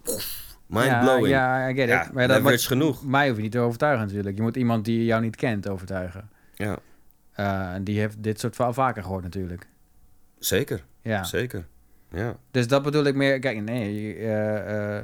[0.68, 1.28] mind-blowing.
[1.28, 2.14] Ja, ja, I get it.
[2.14, 3.06] Maar dat, wat- genoeg.
[3.06, 4.36] Mij hoef je niet te overtuigen natuurlijk.
[4.36, 6.30] Je moet iemand die jou niet kent overtuigen.
[6.56, 6.78] Ja,
[7.34, 9.68] Eh, en die heeft dit soort verhaal vaker gehoord natuurlijk.
[10.40, 10.84] zeker.
[11.02, 11.24] Ja.
[11.24, 11.66] Zeker.
[12.12, 12.36] Ja.
[12.52, 13.40] Dus dat bedoel ik meer.
[13.40, 14.16] Kijk, nee.
[14.16, 15.04] eh, eh,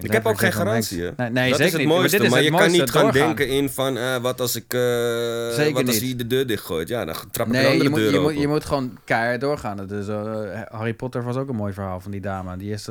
[0.00, 1.10] Ik heb ook geen garantie, hè?
[1.16, 1.88] Nee, nee dat zeker is het niet.
[1.90, 2.16] mooiste.
[2.16, 3.26] dit is Maar, het je kan niet gaan doorgaan.
[3.26, 6.00] denken in van, eh, wat als ik, Zeker wat als niet.
[6.00, 6.88] hij de deur dichtgooit?
[6.88, 9.40] Ja, dan trap ik Nee, andere je moet, deur je, moet, je moet gewoon keihard
[9.40, 9.90] doorgaan.
[9.90, 12.56] Eh, Harry Potter was ook een mooi verhaal van die dame.
[12.56, 12.88] Die is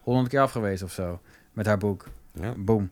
[0.00, 1.20] honderd keer afgewezen of zo.
[1.52, 2.04] Met haar boek.
[2.40, 2.90] Ja, Boom.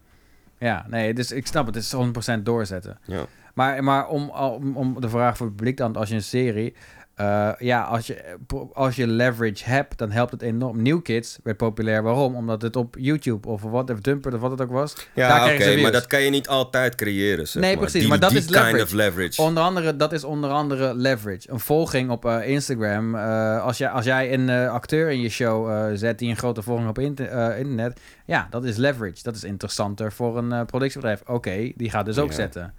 [0.58, 1.74] Ja, nee, dus ik snap het.
[1.74, 1.92] Het is
[2.38, 2.98] 100% doorzetten.
[3.04, 3.26] ja.
[3.54, 6.74] Maar, maar om, om, om de vraag voor het publiek dan, als je een serie...
[7.14, 8.36] eh, ja, als je,
[8.72, 10.82] als je leverage hebt, dan helpt het enorm.
[10.82, 12.02] New Kids werd populair.
[12.02, 12.34] Waarom?
[12.36, 14.94] Omdat het op YouTube of wat, of Dumper of wat het ook was.
[14.94, 15.04] daar
[15.48, 17.80] Ja, oké, maar dat kan je niet altijd creëren, zeg Nee, maar.
[17.82, 18.84] precies, Die- maar dat die is kind leverage.
[18.84, 19.42] of leverage.
[19.42, 21.50] Onder andere, dat is onder andere leverage.
[21.50, 23.14] Een volging op eh, Instagram.
[23.14, 26.36] eh, als, jij, als jij een eh, acteur in je show eh, zet die een
[26.36, 28.00] grote volging op inter- eh, internet.
[28.26, 29.22] Ja, dat is leverage.
[29.22, 31.22] Dat is interessanter voor een eh, productiebedrijf.
[31.26, 32.34] Oké, die gaat dus ook Ja.
[32.34, 32.74] zetten.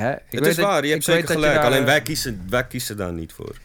[0.00, 0.12] Hè?
[0.12, 1.54] Ik het weet is dat- waar, je hebt zeker gelijk.
[1.54, 3.56] daar, Alleen eh, wij kiezen, wij kiezen daar niet voor.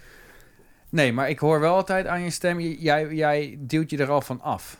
[0.89, 2.59] Nee, maar ik hoor wel altijd aan je stem.
[2.59, 4.77] Jij, jij duwt je er al van af.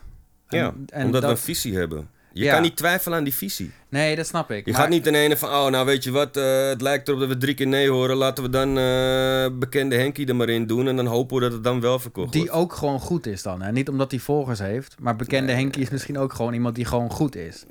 [0.48, 2.10] En- Ja, en omdat we dat- een visie hebben.
[2.34, 2.54] Je Ja.
[2.54, 3.72] kan niet twijfelen aan die visie.
[3.90, 4.66] Nee, dat snap ik.
[4.66, 7.08] Je maar- gaat niet in ene van, oh, nou weet je wat, eh, het lijkt
[7.08, 8.16] erop dat we drie keer nee horen.
[8.16, 10.88] Laten we dan eh, bekende Henkie er maar in doen.
[10.88, 12.56] En dan hopen we dat het dan wel verkocht Die wordt.
[12.58, 13.62] ook gewoon goed is dan.
[13.62, 13.72] Hè?
[13.72, 14.96] Niet omdat hij volgers heeft.
[15.00, 17.64] Maar bekende Henkie is misschien ook gewoon iemand die gewoon goed is.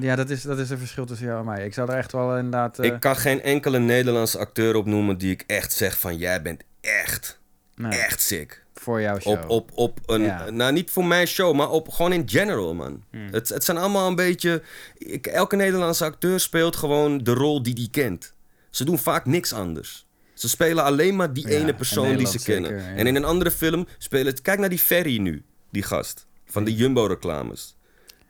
[0.00, 1.64] Ja, dat is, dat is een verschil tussen jou en mij.
[1.64, 2.78] Ik zou er echt wel inderdaad...
[2.78, 6.62] eh, Ik kan geen enkele Nederlandse acteur opnoemen die ik echt zeg van, jij bent
[6.80, 7.40] echt,
[7.74, 8.64] nee, echt sick.
[8.74, 9.32] voor jouw show.
[9.32, 10.50] Op, op, op een, Ja.
[10.50, 13.02] nou niet voor mijn show, maar op, gewoon in general, man.
[13.10, 13.28] Hmm.
[13.30, 14.62] Het, het zijn allemaal een beetje,
[14.98, 18.34] ik, elke Nederlandse acteur speelt gewoon de rol die die kent.
[18.70, 20.06] Ze doen vaak niks anders.
[20.34, 22.70] Ze spelen alleen maar die Ja, ene persoon die ze kennen.
[22.70, 22.96] zeker, ja.
[22.96, 24.42] En in een andere film spelen...
[24.42, 26.26] Kijk naar die Ferry nu, die gast.
[26.46, 27.76] Van de Jumbo-reclames.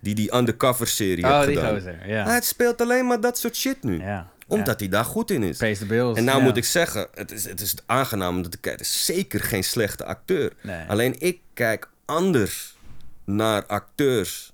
[0.01, 1.75] Die die undercover-serie oh, heeft gedaan.
[1.75, 2.09] gozer.
[2.09, 2.25] Ja.
[2.25, 4.03] Hij speelt alleen maar dat soort shit nu.
[4.47, 5.57] Omdat hij daar goed in is.
[5.57, 6.17] Pays the bills.
[6.19, 8.73] En nou moet ik zeggen, het is, het is aangenaam om te kijken.
[8.73, 10.53] Het is zeker geen slechte acteur.
[10.63, 10.89] Nee.
[10.89, 12.77] Alleen ik kijk anders
[13.25, 14.53] naar acteurs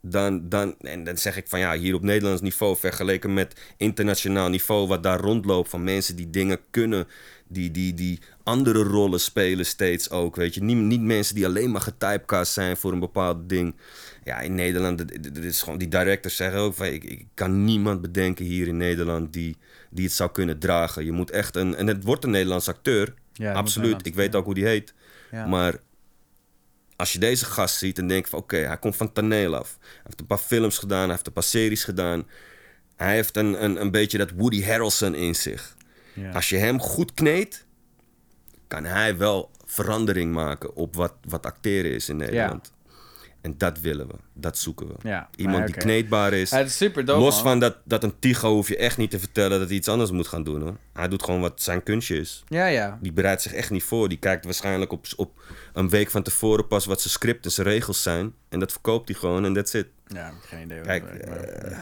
[0.00, 0.74] dan, dan...
[0.80, 2.76] En dan zeg ik van ja, hier op Nederlands niveau...
[2.76, 4.86] vergeleken met internationaal niveau...
[4.88, 7.08] wat daar rondloopt van mensen die dingen kunnen...
[7.50, 10.62] die, die, die andere rollen spelen steeds ook, weet je.
[10.62, 13.76] Niet, niet mensen die alleen maar getypecast zijn voor een bepaald ding.
[14.24, 15.78] Ja, in Nederland, dit, dit- dit is gewoon...
[15.78, 16.86] Die directors zeggen ook van...
[16.86, 19.32] Ik, ik kan niemand bedenken hier in Nederland...
[19.32, 19.56] die,
[19.90, 21.04] die het zou kunnen dragen.
[21.04, 21.74] Je moet echt een...
[21.74, 23.14] En het wordt een Nederlands acteur.
[23.32, 24.06] Ja, dat Absoluut.
[24.06, 24.94] Ik weet ook hoe die heet.
[25.30, 25.46] Ja.
[25.46, 25.74] Maar
[26.96, 29.76] als je deze gast ziet en denkt van oké, hij komt van toneel af.
[29.80, 32.26] Hij heeft een paar films gedaan, hij heeft een paar series gedaan.
[32.96, 35.76] Hij heeft een, een, een beetje dat Woody Harrelson in zich.
[36.14, 36.30] Ja.
[36.30, 37.66] Als je hem goed kneedt,
[38.68, 42.72] kan hij wel verandering maken op wat, wat acteren is in Nederland.
[43.40, 44.94] En dat willen we, dat zoeken we.
[45.02, 46.50] Ja, Iemand die kneedbaar is.
[46.50, 47.42] Ja, het is super dope, Los man.
[47.42, 50.10] van dat, dat een Tigo hoef je echt niet te vertellen dat hij iets anders
[50.10, 50.62] moet gaan doen.
[50.62, 50.76] Hoor.
[50.92, 52.44] Hij doet gewoon wat zijn kunstje is.
[52.48, 52.98] Ja, ja.
[53.02, 54.08] Die bereidt zich echt niet voor.
[54.08, 55.42] Die kijkt waarschijnlijk op, op
[55.72, 58.34] een week van tevoren pas wat zijn script en zijn regels zijn.
[58.48, 59.86] En dat verkoopt hij gewoon en that's it.
[60.06, 60.80] Ja, geen idee.
[60.80, 61.78] Kijk, eh,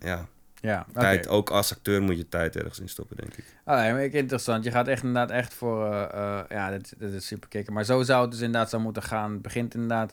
[0.00, 0.28] ja,
[0.62, 3.44] ja, tijd, ook als acteur moet je tijd ergens in stoppen, denk ik.
[3.64, 4.64] Ah, nee, maar ik- interessant.
[4.64, 5.92] Je gaat echt inderdaad echt voor...
[5.92, 6.02] eh,
[6.38, 7.72] eh, ja, dit, dit is super kicken.
[7.72, 9.32] Maar zo zou het dus inderdaad zo moeten gaan.
[9.32, 10.12] Het begint inderdaad...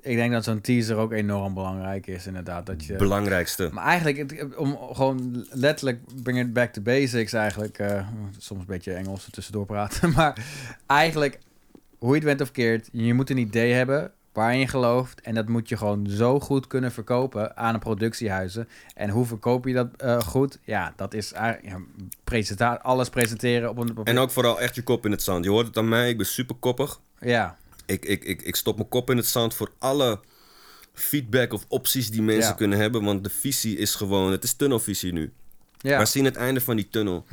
[0.00, 2.66] Ik denk dat zo'n teaser ook enorm belangrijk is, inderdaad.
[2.66, 3.68] Dat je, Belangrijkste.
[3.72, 7.78] maar eigenlijk, het- om gewoon letterlijk bring it back to basics eigenlijk.
[7.78, 8.08] eh,
[8.38, 10.10] soms een beetje Engels tussendoor praten.
[10.16, 10.36] Maar
[10.86, 11.38] eigenlijk
[11.98, 15.20] hoe je het went of keert, je moet een idee hebben waarin je gelooft.
[15.20, 18.68] En dat moet je gewoon zo goed kunnen verkopen aan een productiehuizen.
[18.94, 20.58] En hoe verkoop je dat eh, goed?
[20.64, 21.32] Ja, dat is
[22.56, 23.96] ja, alles presenteren op een...
[23.98, 25.44] Op En ook vooral echt je kop in het zand.
[25.44, 27.00] Je hoort het aan mij, ik ben super koppig.
[27.20, 27.56] Ja,
[27.86, 30.20] Ik, ik, ik, ik stop mijn kop in het zand voor alle
[30.94, 32.56] feedback of opties die mensen Ja.
[32.56, 33.04] kunnen hebben.
[33.04, 35.32] Want de visie is gewoon, het is tunnelvisie nu.
[35.78, 35.98] ja.
[35.98, 37.24] We zien het einde van die tunnel.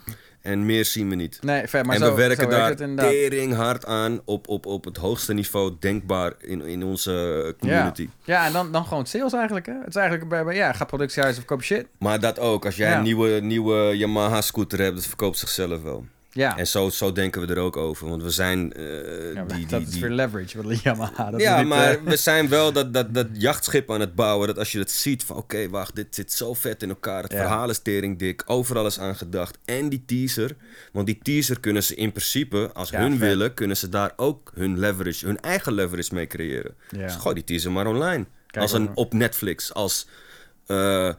[0.45, 1.39] En meer zien we niet.
[1.41, 4.97] Nee, ver, maar en zo, we werken daar tering hard aan op, op, op het
[4.97, 8.09] hoogste niveau denkbaar in, in onze community.
[8.23, 9.65] Ja, en dan, dan gewoon sales eigenlijk.
[9.65, 9.73] Hè?
[9.79, 11.85] Het is eigenlijk bij, bij ja, ga productiehuis of koop shit.
[11.99, 12.97] Maar dat ook, als jij Ja.
[12.97, 16.05] een nieuwe, nieuwe Yamaha scooter hebt, dat verkoopt zichzelf wel.
[16.35, 18.09] Ja, En zo, zo denken we er ook over.
[18.09, 20.61] Want we zijn eh, ja die, dat die, is weer leverage.
[20.61, 21.31] Wat Yamaha.
[21.31, 24.47] Dat ja, maar eh, we zijn wel dat, dat, dat jachtschip aan het bouwen.
[24.47, 27.23] Dat als je het ziet van oké, wacht, dit zit zo vet in elkaar.
[27.23, 27.37] Het Ja.
[27.37, 28.43] verhaal is tering dik.
[28.45, 29.57] Overal is aan gedacht.
[29.65, 30.55] En die teaser.
[30.91, 33.19] Want die teaser kunnen ze in principe, als Ja, hun vet.
[33.19, 36.75] willen, kunnen ze daar ook hun leverage, hun eigen leverage mee creëren.
[36.89, 38.25] Dus gooi die teaser maar online.
[38.47, 39.73] Kijk, als een, op Netflix.
[39.73, 40.07] Als,
[40.65, 41.13] eh,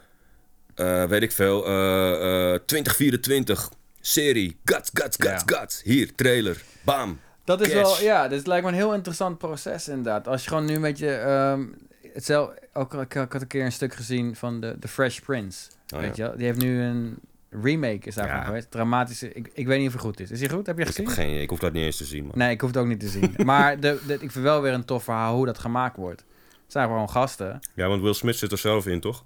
[1.09, 3.71] weet ik veel, eh, eh, 2024
[4.07, 4.57] serie.
[4.65, 5.59] Guts, guts, guts, Ja.
[5.59, 5.83] guts.
[5.83, 6.63] Hier, trailer.
[6.85, 7.19] Bam.
[7.45, 7.83] Dat is Cash.
[7.83, 10.29] wel, ja, dit lijkt me een heel interessant proces inderdaad.
[10.29, 11.65] Als je gewoon nu een beetje, ehm
[12.13, 15.69] hetzelfde, ook, ik, ik had een keer een stuk gezien van de, de Fresh Prince,
[15.95, 16.31] Oh, weet ja.
[16.31, 16.37] je?
[16.37, 17.19] Die heeft nu een
[17.51, 18.45] remake is daarvan Ja.
[18.45, 20.31] geweest, dramatische, ik, ik weet niet of hij goed is.
[20.31, 20.67] Is hij goed?
[20.67, 21.05] Heb je Ik gezien?
[21.07, 21.43] heb geen idee.
[21.43, 22.25] Ik hoef dat niet eens te zien.
[22.27, 22.33] Man.
[22.39, 23.35] Nee, ik hoef het ook niet te zien.
[23.45, 26.21] maar de, de, ik vind wel weer een tof verhaal hoe dat gemaakt wordt.
[26.63, 27.59] Het zijn gewoon gasten.
[27.75, 29.25] Ja, want Will Smith zit er zelf in, toch?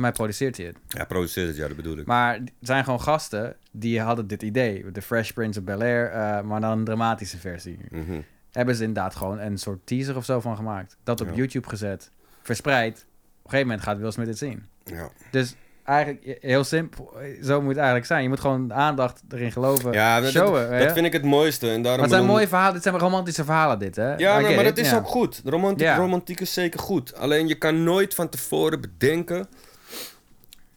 [0.00, 0.76] Voor mij produceert hij het.
[0.88, 2.06] Ja, produceert het, ja, dat bedoel ik.
[2.06, 4.90] Maar het zijn gewoon gasten die hadden dit idee.
[4.92, 7.78] De Fresh Prince of Bel-Air, eh, maar dan een dramatische versie.
[7.90, 8.20] Mhm.
[8.52, 10.96] hebben ze inderdaad gewoon een soort teaser of zo van gemaakt.
[11.04, 11.34] Dat op Ja.
[11.34, 12.10] YouTube gezet,
[12.42, 12.92] verspreid.
[12.92, 13.04] Op
[13.44, 14.66] een gegeven moment gaat Will Smith het zien.
[14.84, 18.22] Ja, Dus eigenlijk heel simpel, zo moet het eigenlijk zijn.
[18.22, 20.78] Je moet gewoon aandacht erin geloven, ja dat, showen.
[20.78, 21.66] dat, vind ik het mooiste.
[21.70, 24.14] En daarom maar het zijn bedoel- mooie verhalen, dit zijn romantische verhalen dit, hè?
[24.16, 24.96] Ja, maar, dat is ja.
[24.96, 25.42] ook goed.
[25.44, 25.96] Romantiek, Ja.
[25.96, 27.14] romantiek is zeker goed.
[27.16, 29.46] Alleen je kan nooit van tevoren bedenken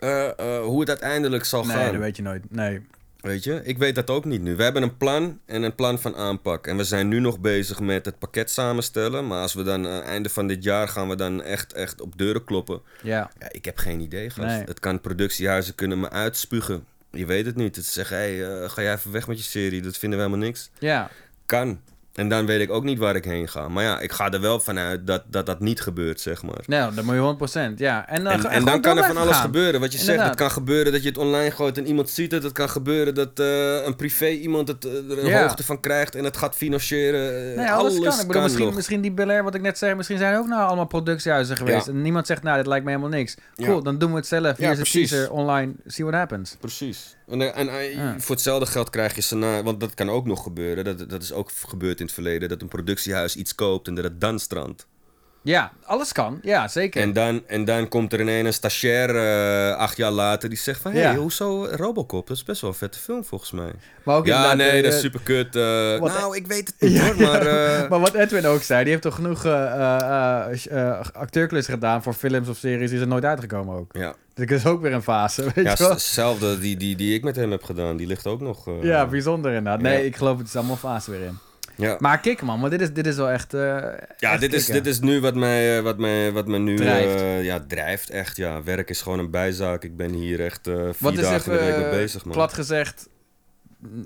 [0.04, 1.91] eh, eh, hoe het uiteindelijk zal Nee, gaan.
[1.91, 2.43] dat weet je nooit.
[2.51, 2.86] Nee.
[3.22, 4.56] Weet je, ik weet dat ook niet nu.
[4.56, 6.68] We hebben een plan en een plan van aanpak.
[6.68, 9.28] En we zijn nu nog bezig met het pakket samenstellen.
[9.28, 12.01] Maar als we dan aan het einde van dit jaar gaan we dan echt, echt
[12.01, 12.82] op deuren kloppen.
[13.04, 14.47] Ja, Ja, ik heb geen idee, gast.
[14.56, 14.64] Nee.
[14.64, 16.86] Het kan productiehuizen kunnen me uitspugen.
[17.12, 17.76] Je weet het niet.
[17.76, 19.82] Het zeggen, hé, hey, ga jij even weg met je serie.
[19.82, 20.70] Dat vinden we helemaal niks.
[20.80, 21.10] ja.
[21.45, 21.80] Kan.
[22.14, 23.68] En dan weet ik ook niet waar ik heen ga.
[23.68, 26.64] Maar ja, ik ga er wel vanuit dat dat, dat niet gebeurt, zeg maar.
[26.66, 28.07] Nou, dan moet je 100%, ja.
[28.07, 29.41] En, dan En, ga- en gewoon dan kan er van alles gaan.
[29.45, 29.80] gebeuren.
[29.80, 32.43] Wat je zegt, het kan gebeuren dat je het online gooit en iemand ziet het.
[32.43, 35.41] Het kan gebeuren dat eh, een privé iemand het, eh, er een Ja.
[35.41, 37.55] hoogte van krijgt en het gaat financieren.
[37.55, 38.20] Nee, alles, kan.
[38.20, 38.76] Ik bedoel, misschien, nog.
[38.76, 41.57] misschien die Bel Air, wat ik net zei, misschien zijn er ook nou allemaal productiehuizen
[41.57, 41.86] geweest.
[41.86, 41.91] Ja.
[41.91, 43.36] En niemand zegt, nou, dit lijkt me helemaal niks.
[43.55, 43.82] Cool, Ja.
[43.84, 44.57] dan doen we het zelf.
[44.57, 45.09] Hier Ja, is een precies.
[45.09, 46.55] teaser online, see what happens.
[46.59, 47.16] Precies.
[47.28, 48.20] En, eh, en eh, Ja.
[48.20, 50.84] voor hetzelfde geld krijg je scenario, want dat kan ook nog gebeuren.
[50.84, 52.50] Dat, dat is ook gebeurd in het verleden.
[52.50, 54.88] Dat een productiehuis iets koopt en dat het dan strandt.
[55.46, 56.39] Ja, alles kan.
[56.41, 57.02] Ja, zeker.
[57.02, 60.82] En dan, en dan komt er ineens een stagiair eh, acht jaar later die zegt
[60.82, 60.91] van...
[60.91, 61.18] Hé, hey, Ja.
[61.18, 62.28] hoezo Robocop?
[62.28, 63.72] Dat is best wel een vette film volgens mij.
[64.04, 65.56] maar ook Ja, nee, eh, dat is eh, super kut.
[65.56, 65.62] eh,
[66.02, 67.46] nou, ik weet het niet Ja, hoor, maar...
[67.48, 71.74] eh, maar wat Edwin ook zei, die heeft toch genoeg eh eh, eh, eh, acteurklussen
[71.74, 73.91] gedaan voor films of series, die zijn nooit uitgekomen ook.
[73.98, 75.89] ja, Dus dat is ook weer een fase, weet ja je wel?
[75.89, 77.98] hetzelfde die, die, die ik met hem heb gedaan.
[77.98, 78.68] Die ligt ook nog...
[78.68, 79.82] eh, Ja, bijzonder inderdaad.
[79.82, 81.38] Nee, ik geloof het is allemaal fase weer in.
[81.78, 81.96] Ja.
[82.00, 83.54] Maar kijk man, maar dit is, dit is wel echt...
[83.54, 83.62] eh,
[84.18, 84.84] Ja, echt dit is, kicken.
[84.84, 87.22] dit is nu wat mij, eh, wat mij, wat mij nu Drijft.
[87.22, 88.10] eh, ja, drijft.
[88.10, 88.64] Echt, ja.
[88.64, 89.84] Werk is gewoon een bijzaak.
[89.84, 92.34] Ik ben hier echt eh, vier Wat dagen in de week mee bezig, man.
[92.34, 93.10] plat gezegd...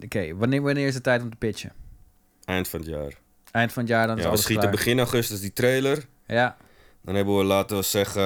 [0.03, 1.72] Oké, wanneer, wanneer is het tijd om te pitchen?
[2.45, 3.13] Eind van het jaar.
[3.51, 4.72] Eind van het jaar, dan Ja, we schieten klaar.
[4.76, 6.05] begin augustus die trailer.
[6.28, 6.57] Ja,
[7.01, 8.22] Dan hebben we, laten we zeggen,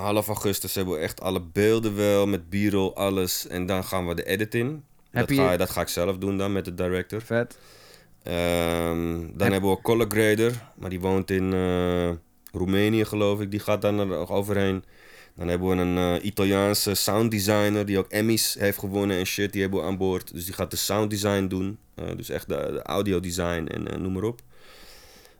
[0.00, 3.46] half augustus hebben we echt alle beelden wel, met b-roll, alles.
[3.46, 4.84] En dan gaan we de edit in.
[5.10, 7.22] Heb Dat, je- ga, dat ga ik zelf doen dan met de director.
[7.22, 7.58] vet.
[8.26, 12.10] Ehm, dan Heb- hebben we color grader, maar die woont in eh,
[12.52, 13.50] Roemenië geloof ik.
[13.50, 14.84] Die gaat dan er overheen.
[15.34, 19.52] Dan hebben we een eh, Italiaanse sound designer die ook Emmys heeft gewonnen en shit.
[19.52, 20.32] Die hebben we aan boord.
[20.32, 21.78] Dus die gaat de sound design doen.
[21.94, 24.40] Eh, dus echt de, de audio design en noem maar op.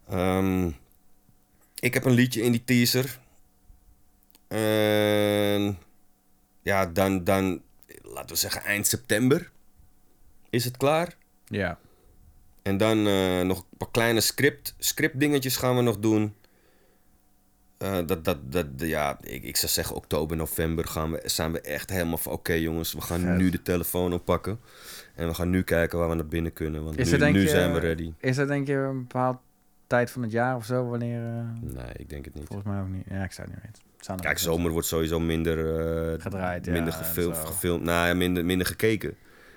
[0.08, 0.70] Ehm,
[1.78, 3.18] ik heb een liedje in die teaser.
[4.48, 5.78] En
[6.62, 7.60] ja, dan, dan,
[8.02, 9.50] laten we zeggen eind september
[10.50, 11.16] is het klaar.
[11.46, 11.78] Ja.
[12.66, 16.34] En dan eh, nog een paar kleine script, script dingetjes gaan we nog doen.
[17.78, 21.60] Eh, dat, dat, dat, ja, ik, ik zou zeggen oktober, november gaan we, zijn we
[21.60, 22.32] echt helemaal van...
[22.32, 23.36] Oké jongens, we gaan Vet.
[23.36, 24.60] nu de telefoon oppakken.
[25.14, 26.84] En we gaan nu kijken waar we naar binnen kunnen.
[26.84, 28.12] Want Is nu, er denk nu je- zijn we ready.
[28.18, 29.36] Is dat denk je een bepaald
[29.86, 30.88] tijd van het jaar of zo?
[30.88, 31.20] Wanneer...
[31.26, 32.46] eh, Nee, ik denk het niet.
[32.46, 33.04] volgens mij ook niet.
[33.08, 34.20] Ja, ik zou het niet weten.
[34.20, 35.56] Kijk, zomer wordt sowieso minder,
[36.20, 37.82] Gedraaid, minder gefilmd.
[37.82, 39.16] Nou ja, minder, minder gekeken.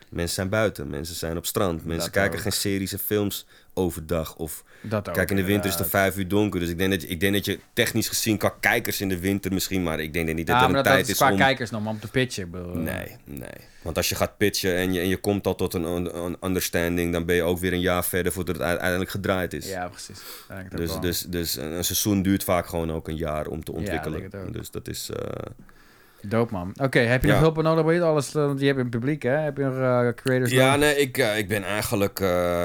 [0.10, 1.86] Mensen zijn buiten, mensen zijn op strand.
[1.86, 2.41] Mensen Dat kijken ook.
[2.43, 4.36] geen series en films overdag.
[4.36, 6.60] Of Dat ook, kijk, in de winter is het vijf uur donker.
[6.60, 9.20] Dus ik denk, dat je, ik denk dat je technisch gezien qua kijkers in de
[9.20, 9.84] winter misschien...
[9.84, 11.38] maar ik denk dat niet dat Ja, er een dat, tijd is is qua om...
[11.38, 12.49] kijkers nog, maar om te pitchen.
[12.53, 13.49] eh, Nee, nee.
[13.82, 17.14] Want als je gaat pitchen en je, en je komt al tot een, een, understanding...
[17.14, 19.70] dan ben je ook weer een jaar verder voordat het uiteindelijk gedraaid is.
[19.70, 20.20] Ja, precies.
[20.49, 20.99] Ja, Dus, wel.
[20.99, 24.24] dus, dus een een seizoen duurt vaak gewoon ook een jaar om te Ja, ontwikkelen.
[24.45, 24.53] ook.
[24.53, 25.10] dus dat is...
[25.10, 25.26] eh,
[26.22, 26.74] Dope, man.
[26.82, 27.34] Oké, heb je Ja.
[27.34, 28.36] nog hulp nodig bij alles?
[28.36, 29.30] eh, Want je hebt een publiek, hè?
[29.38, 30.80] Heb je nog eh, creators Ja, nodig?
[30.80, 32.20] nee, ik, eh, ik ben eigenlijk...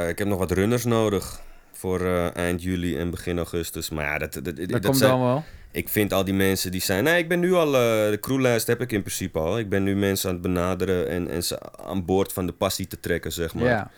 [0.09, 1.41] ik heb nog wat runners nodig
[1.73, 2.01] voor
[2.35, 3.91] eind juli en begin augustus.
[3.91, 5.45] Maar ja, dat, dat, dat, Dat, komt zijn- dan wel.
[5.71, 7.05] Ik vind al die mensen die zijn...
[7.05, 7.71] Nee, ik ben nu al...
[7.71, 9.59] de crewlijst heb ik in principe al.
[9.59, 12.87] Ik ben nu mensen aan het benaderen en, en ze aan boord van de passie
[12.87, 13.91] te trekken, zeg maar.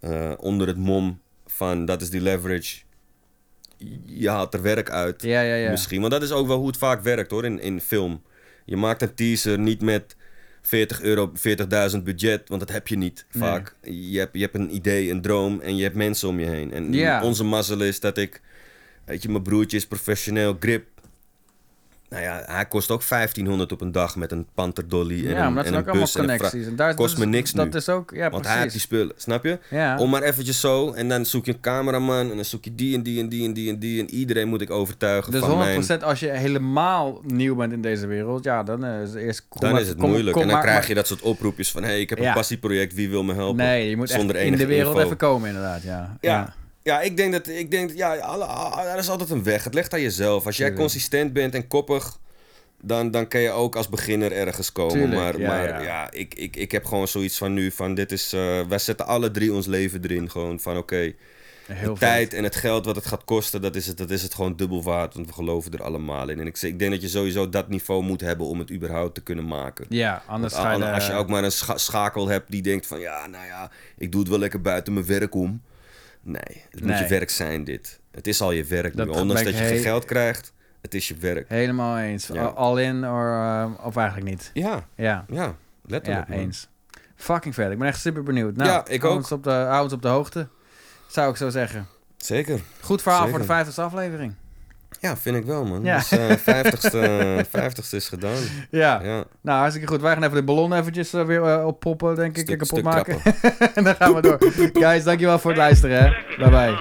[0.00, 0.36] Ja.
[0.36, 2.76] Onder het mom van dat is die leverage.
[4.04, 5.22] Je haalt er werk uit.
[5.22, 5.70] Ja, ja, ja.
[5.70, 6.00] Misschien.
[6.00, 8.22] Want dat is ook wel hoe het vaak werkt hoor in, in film.
[8.68, 10.16] Je maakt een teaser niet met
[10.62, 11.32] 40 euro,
[11.96, 13.42] 40.000 budget, want dat heb je niet Nee.
[13.42, 13.74] vaak.
[13.82, 16.72] Je hebt, je hebt een idee, een droom en je hebt mensen om je heen.
[16.72, 18.40] En onze mazzel is dat ik,
[19.04, 20.86] weet je, mijn broertje is professioneel grip.
[22.10, 25.46] Nou ja, hij kost ook 1500 op een dag met een Panther Dolly en Ja,
[25.46, 26.66] een, maar dat en zijn een ook bus connecties.
[26.66, 27.78] En daar, Kost dat me niks Dat nu.
[27.78, 29.58] is ook, ja, Want hij heeft die spullen, snap je?
[29.70, 29.98] Ja.
[29.98, 32.94] Om maar eventjes zo, en dan zoek je een cameraman en dan zoek je die
[32.96, 34.00] en die en die en die en die.
[34.00, 36.02] En iedereen moet ik overtuigen Dus van 100% mijn...
[36.02, 39.46] als je helemaal nieuw bent in deze wereld, ja, dan eh, is het eerst...
[39.58, 40.32] Dan maar- is het kom- moeilijk.
[40.32, 41.82] kom en dan maar- krijg je dat soort oproepjes van...
[41.82, 42.28] hé, hey, ik heb Ja.
[42.28, 43.56] een passieproject, wie wil me helpen?
[43.64, 45.04] Nee, je moet echt Zonder in de wereld info.
[45.06, 46.16] even komen, inderdaad, ja.
[46.20, 46.54] Ja.
[46.88, 47.48] Ja, ik denk dat...
[47.48, 48.14] Ik denk, ja,
[48.92, 49.64] er is altijd een weg.
[49.64, 50.46] Het ligt aan jezelf.
[50.46, 52.18] Als jij consistent bent en koppig...
[52.82, 54.92] Dan, dan kan je ook als beginner ergens komen.
[54.92, 55.82] Tuurlijk, maar ja, maar ja.
[55.82, 57.70] ja, ik, ik, ik heb gewoon zoiets van nu...
[57.70, 58.32] van dit is...
[58.32, 60.30] eh, wij zetten alle drie ons leven erin.
[60.30, 61.14] Gewoon van oké...
[61.66, 61.98] De vet.
[61.98, 64.56] tijd en het geld wat het gaat kosten, dat is het, dat is het gewoon
[64.56, 65.14] dubbel waard.
[65.14, 66.40] Want we geloven er allemaal in.
[66.40, 69.20] En ik, ik denk dat je sowieso dat niveau moet hebben om het überhaupt te
[69.20, 69.86] kunnen maken.
[69.88, 70.92] Ja, anders Want ga je...
[70.92, 73.00] als je ook maar een scha- schakel hebt die denkt van...
[73.00, 75.62] Ja, nou ja, ik doe het wel lekker buiten mijn werk om.
[76.22, 78.00] Nee, het moet je werk zijn dit.
[78.10, 79.12] Het is al je werk Dat nu.
[79.12, 81.48] Ondanks dat je geen geld krijgt, het is je werk.
[81.48, 82.26] Helemaal eens.
[82.26, 82.44] Ja.
[82.44, 84.50] All in or, eh, of eigenlijk niet.
[84.54, 85.56] Ja, Ja, ja, ja
[85.86, 86.28] letterlijk.
[86.28, 86.38] man.
[86.38, 86.68] eens.
[87.16, 87.70] Fucking vet.
[87.70, 88.56] Ik ben echt super benieuwd.
[88.56, 89.18] Nou, Ja, ik hou ook.
[89.18, 90.48] Ons op de, hou ons op de hoogte,
[91.08, 91.86] zou ik zo zeggen.
[92.16, 92.60] Zeker.
[92.80, 93.44] Goed verhaal Zeker.
[93.44, 94.34] voor de 50ste aflevering.
[95.00, 95.84] Ja, vind ik wel, man.
[95.84, 95.96] Ja.
[95.96, 96.30] Dus eh
[96.64, 98.36] 50ste, 50ste is gedaan.
[98.70, 99.00] Ja.
[99.02, 99.24] Ja.
[99.40, 100.00] Nou, hartstikke goed.
[100.00, 102.42] Wij gaan even de ballon eventjes eh, weer eh, oppoppen, denk ik.
[102.46, 103.20] Stuk- kapot stuk maken.
[103.74, 104.38] en dan gaan we door.
[104.72, 106.02] Guys, dankjewel voor het luisteren.
[106.04, 106.10] Hè.
[106.36, 106.76] Bye bye.